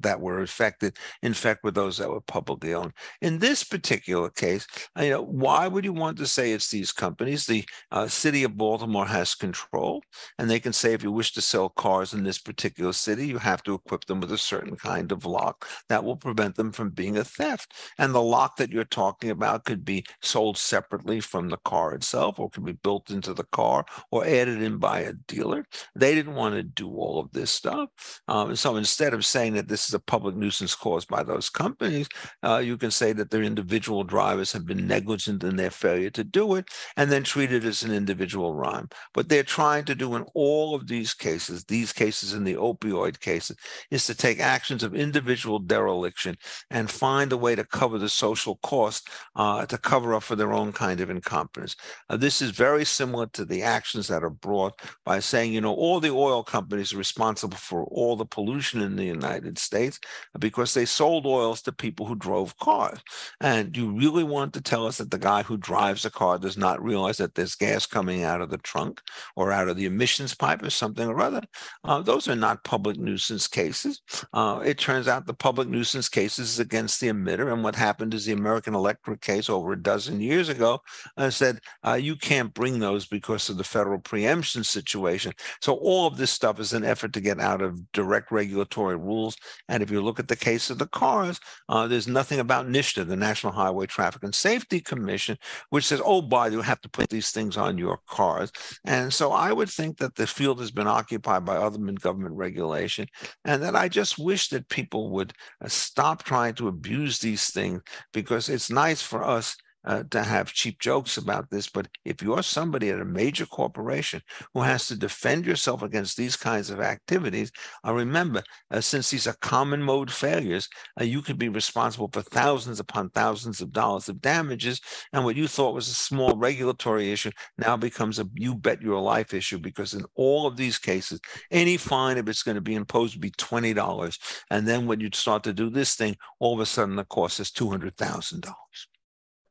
[0.00, 2.92] that were affected in fact with those that were publicly owned.
[3.20, 4.66] In this particular case,
[4.98, 7.46] you know, why would you want to say it's these companies?
[7.46, 10.02] The uh, city of Baltimore has control,
[10.38, 13.38] and they can say if you wish to sell cars in this particular city, you
[13.38, 16.90] have to equip them with a certain kind of lock that will prevent them from
[16.90, 17.74] being a theft.
[17.98, 22.38] And the lock that you're talking about could be sold separately from the car itself,
[22.38, 25.64] or could be built into the car, or added in by a dealer.
[25.94, 27.90] They didn't want to do all of this stuff,
[28.28, 32.08] um, so instead of saying that this is a public nuisance caused by those companies,
[32.42, 36.24] uh, you can say that their individual drivers have been negligent in their failure to
[36.24, 38.88] do it and then treat it as an individual rhyme.
[39.12, 43.20] What they're trying to do in all of these cases, these cases in the opioid
[43.20, 43.56] cases,
[43.90, 46.36] is to take actions of individual dereliction
[46.70, 50.52] and find a way to cover the social cost uh, to cover up for their
[50.52, 51.76] own kind of incompetence.
[52.08, 55.74] Uh, this is very similar to the actions that are brought by saying, you know,
[55.74, 59.98] all the oil companies are responsible for all the pollution in the United States
[60.38, 62.98] because they sold oils to people who drove cars.
[63.40, 66.56] And you really want to tell us that the guy who drives a car does
[66.56, 69.00] not realize that there's gas coming out of the trunk
[69.36, 71.42] or out of the emissions pipe or something or other?
[71.84, 74.02] Uh, those are not public nuisance cases.
[74.32, 77.52] Uh, it turns out the public nuisance cases is against the emitter.
[77.52, 80.80] And what happened is the American Electric case over a dozen years ago
[81.16, 85.32] uh, said uh, you can't bring those because of the federal preemption situation.
[85.60, 89.36] So all of this stuff is an effort to get out of direct regulatory rules
[89.68, 93.06] and if you look at the case of the cars, uh, there's nothing about NHTSA,
[93.06, 95.38] the National Highway Traffic and Safety Commission,
[95.70, 98.50] which says, oh, by the way, you have to put these things on your cars.
[98.84, 102.34] And so I would think that the field has been occupied by other than government
[102.34, 103.06] regulation,
[103.44, 105.32] and that I just wish that people would
[105.64, 107.82] uh, stop trying to abuse these things
[108.12, 109.56] because it's nice for us
[109.88, 114.20] uh, to have cheap jokes about this, but if you're somebody at a major corporation
[114.52, 117.50] who has to defend yourself against these kinds of activities,
[117.86, 120.68] uh, remember, uh, since these are common mode failures,
[121.00, 124.78] uh, you could be responsible for thousands upon thousands of dollars of damages.
[125.14, 129.00] And what you thought was a small regulatory issue now becomes a you bet your
[129.00, 131.18] life issue because in all of these cases,
[131.50, 134.18] any fine, if it's going to be imposed, would be $20.
[134.50, 137.40] And then when you start to do this thing, all of a sudden the cost
[137.40, 138.52] is $200,000.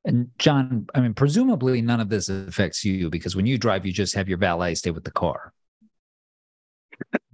[0.08, 3.91] And John, I mean, presumably none of this affects you because when you drive, you
[3.91, 5.51] just have your valet stay with the car.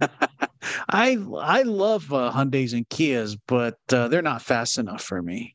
[0.00, 5.54] I I love uh, Hyundai's and Kias, but uh, they're not fast enough for me.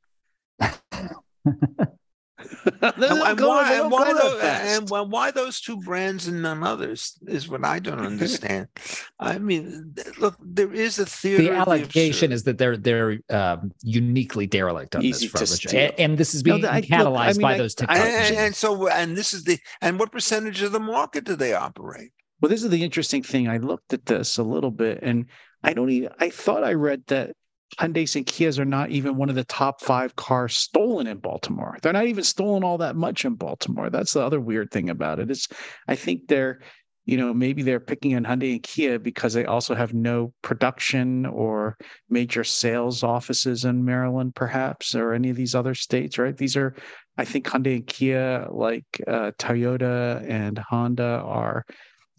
[2.81, 7.49] and, and why, and why, those, and why those two brands and none others is
[7.49, 8.67] what I don't understand.
[9.19, 11.47] I mean, look, there is a theory.
[11.47, 15.99] The allegation the is that they're they're um, uniquely derelict on Easy this front, and,
[15.99, 18.29] and, this is being no, I, catalyzed look, I mean, by I, those technologies.
[18.29, 21.53] And, and so, and this is the and what percentage of the market do they
[21.53, 22.11] operate?
[22.41, 23.49] Well, this is the interesting thing.
[23.49, 25.25] I looked at this a little bit, and
[25.63, 26.09] I don't even.
[26.19, 27.35] I thought I read that
[27.77, 31.77] Hyundai's and Kias are not even one of the top five cars stolen in Baltimore.
[31.81, 33.89] They're not even stolen all that much in Baltimore.
[33.89, 35.29] That's the other weird thing about it.
[35.29, 35.31] it.
[35.31, 35.47] Is
[35.87, 36.61] I think they're,
[37.05, 41.25] you know, maybe they're picking on Hyundai and Kia because they also have no production
[41.25, 41.77] or
[42.09, 46.35] major sales offices in Maryland, perhaps, or any of these other states, right?
[46.35, 46.75] These are,
[47.17, 51.65] I think Hyundai and Kia, like uh, Toyota and Honda, are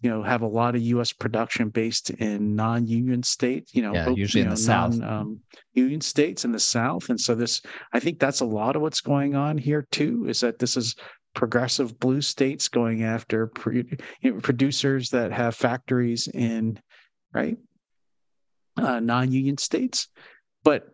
[0.01, 1.13] you know have a lot of U.S.
[1.13, 3.73] production based in non-union states.
[3.73, 5.39] You know, yeah, usually in know, the South, um,
[5.73, 7.61] union states in the South, and so this
[7.93, 10.25] I think that's a lot of what's going on here too.
[10.27, 10.95] Is that this is
[11.33, 13.83] progressive blue states going after pro-
[14.21, 16.79] you know, producers that have factories in
[17.33, 17.57] right
[18.77, 20.07] uh, non-union states,
[20.63, 20.87] but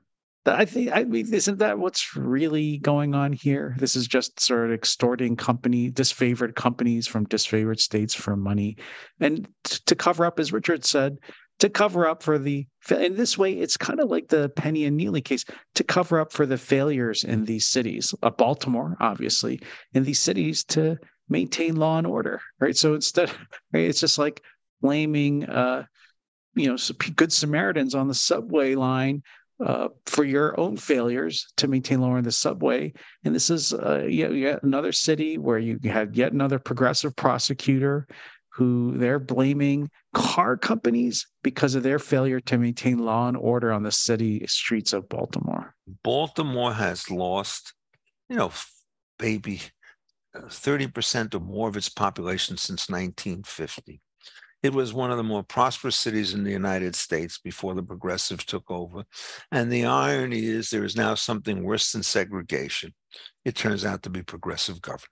[0.48, 3.76] I think I mean, isn't that what's really going on here?
[3.78, 8.78] This is just sort of extorting company, disfavored companies from disfavored states for money,
[9.20, 11.18] and to cover up, as Richard said,
[11.60, 12.68] to cover up for the.
[12.90, 15.44] In this way, it's kind of like the Penny and Neely case
[15.76, 19.60] to cover up for the failures in these cities, uh, Baltimore, obviously,
[19.94, 20.98] in these cities to
[21.30, 22.78] maintain law and order, right?
[22.78, 23.30] So instead,
[23.74, 24.42] right, it's just like
[24.82, 25.46] blaming.
[25.46, 25.86] Uh,
[26.56, 26.78] you know,
[27.16, 29.22] good Samaritans on the subway line
[29.60, 32.94] uh, for your own failures to maintain law in the subway.
[33.24, 38.08] And this is uh, yet, yet another city where you had yet another progressive prosecutor
[38.50, 43.84] who they're blaming car companies because of their failure to maintain law and order on
[43.84, 45.76] the city streets of Baltimore.
[46.04, 47.74] Baltimore has lost,
[48.30, 48.52] you know,
[49.22, 49.62] maybe
[50.36, 54.02] 30% uh, or more of its population since 1950.
[54.64, 58.44] It was one of the more prosperous cities in the United States before the progressives
[58.44, 59.04] took over.
[59.52, 62.94] And the irony is there is now something worse than segregation.
[63.46, 65.08] It turns out to be progressive government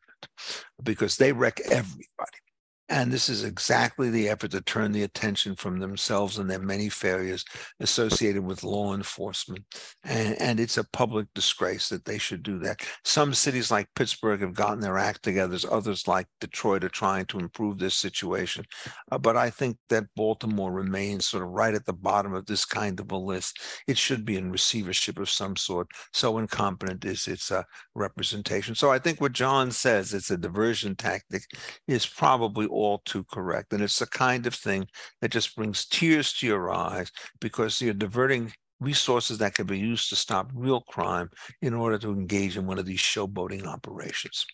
[0.83, 2.39] because they wreck everybody.
[2.87, 6.87] And this is exactly the effort to turn the attention from themselves and their many
[6.87, 7.43] failures
[7.79, 9.63] associated with law enforcement.
[10.03, 12.81] And, and it's a public disgrace that they should do that.
[13.03, 15.57] Some cities like Pittsburgh have gotten their act together.
[15.71, 18.63] Others like Detroit are trying to improve this situation.
[19.11, 22.65] Uh, but I think that Baltimore remains sort of right at the bottom of this
[22.65, 23.59] kind of a list.
[23.87, 25.87] It should be in receivership of some sort.
[26.13, 27.63] So incompetent is its uh,
[27.95, 28.75] representation.
[28.75, 31.43] So I think what John says, it's a diversion tactic,
[31.87, 33.73] is probably all too correct.
[33.73, 34.87] And it's the kind of thing
[35.21, 40.09] that just brings tears to your eyes because you're diverting resources that can be used
[40.09, 41.29] to stop real crime
[41.61, 44.45] in order to engage in one of these showboating operations.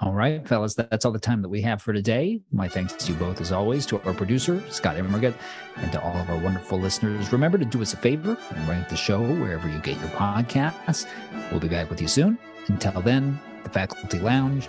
[0.00, 2.40] All right, fellas, that's all the time that we have for today.
[2.50, 5.34] My thanks to you both, as always, to our producer, Scott Immergut,
[5.76, 7.30] and to all of our wonderful listeners.
[7.30, 11.06] Remember to do us a favor and rank the show wherever you get your podcasts.
[11.50, 12.38] We'll be back with you soon.
[12.68, 14.66] Until then, the Faculty Lounge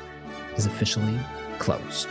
[0.58, 1.18] is officially
[1.58, 2.10] closed.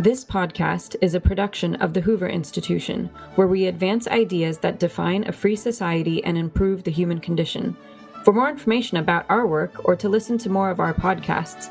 [0.00, 5.28] This podcast is a production of the Hoover Institution, where we advance ideas that define
[5.28, 7.76] a free society and improve the human condition.
[8.24, 11.68] For more information about our work or to listen to more of our podcasts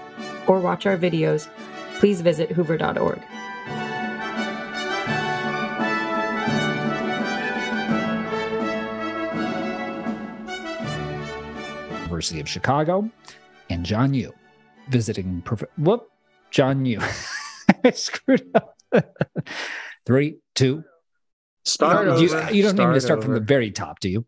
[0.48, 1.50] or watch our videos,
[1.98, 3.20] please visit hoover.org.
[12.04, 13.10] University of Chicago,
[13.72, 14.36] and John Yoo,
[14.90, 15.42] visiting.
[15.42, 16.12] Prof- whoop,
[16.52, 17.02] John Yoo.
[17.86, 18.76] I screwed up.
[20.06, 20.84] Three, two.
[21.66, 22.22] Start no, over.
[22.22, 23.26] You, you don't Start need to start over.
[23.26, 24.26] from the very top, do you?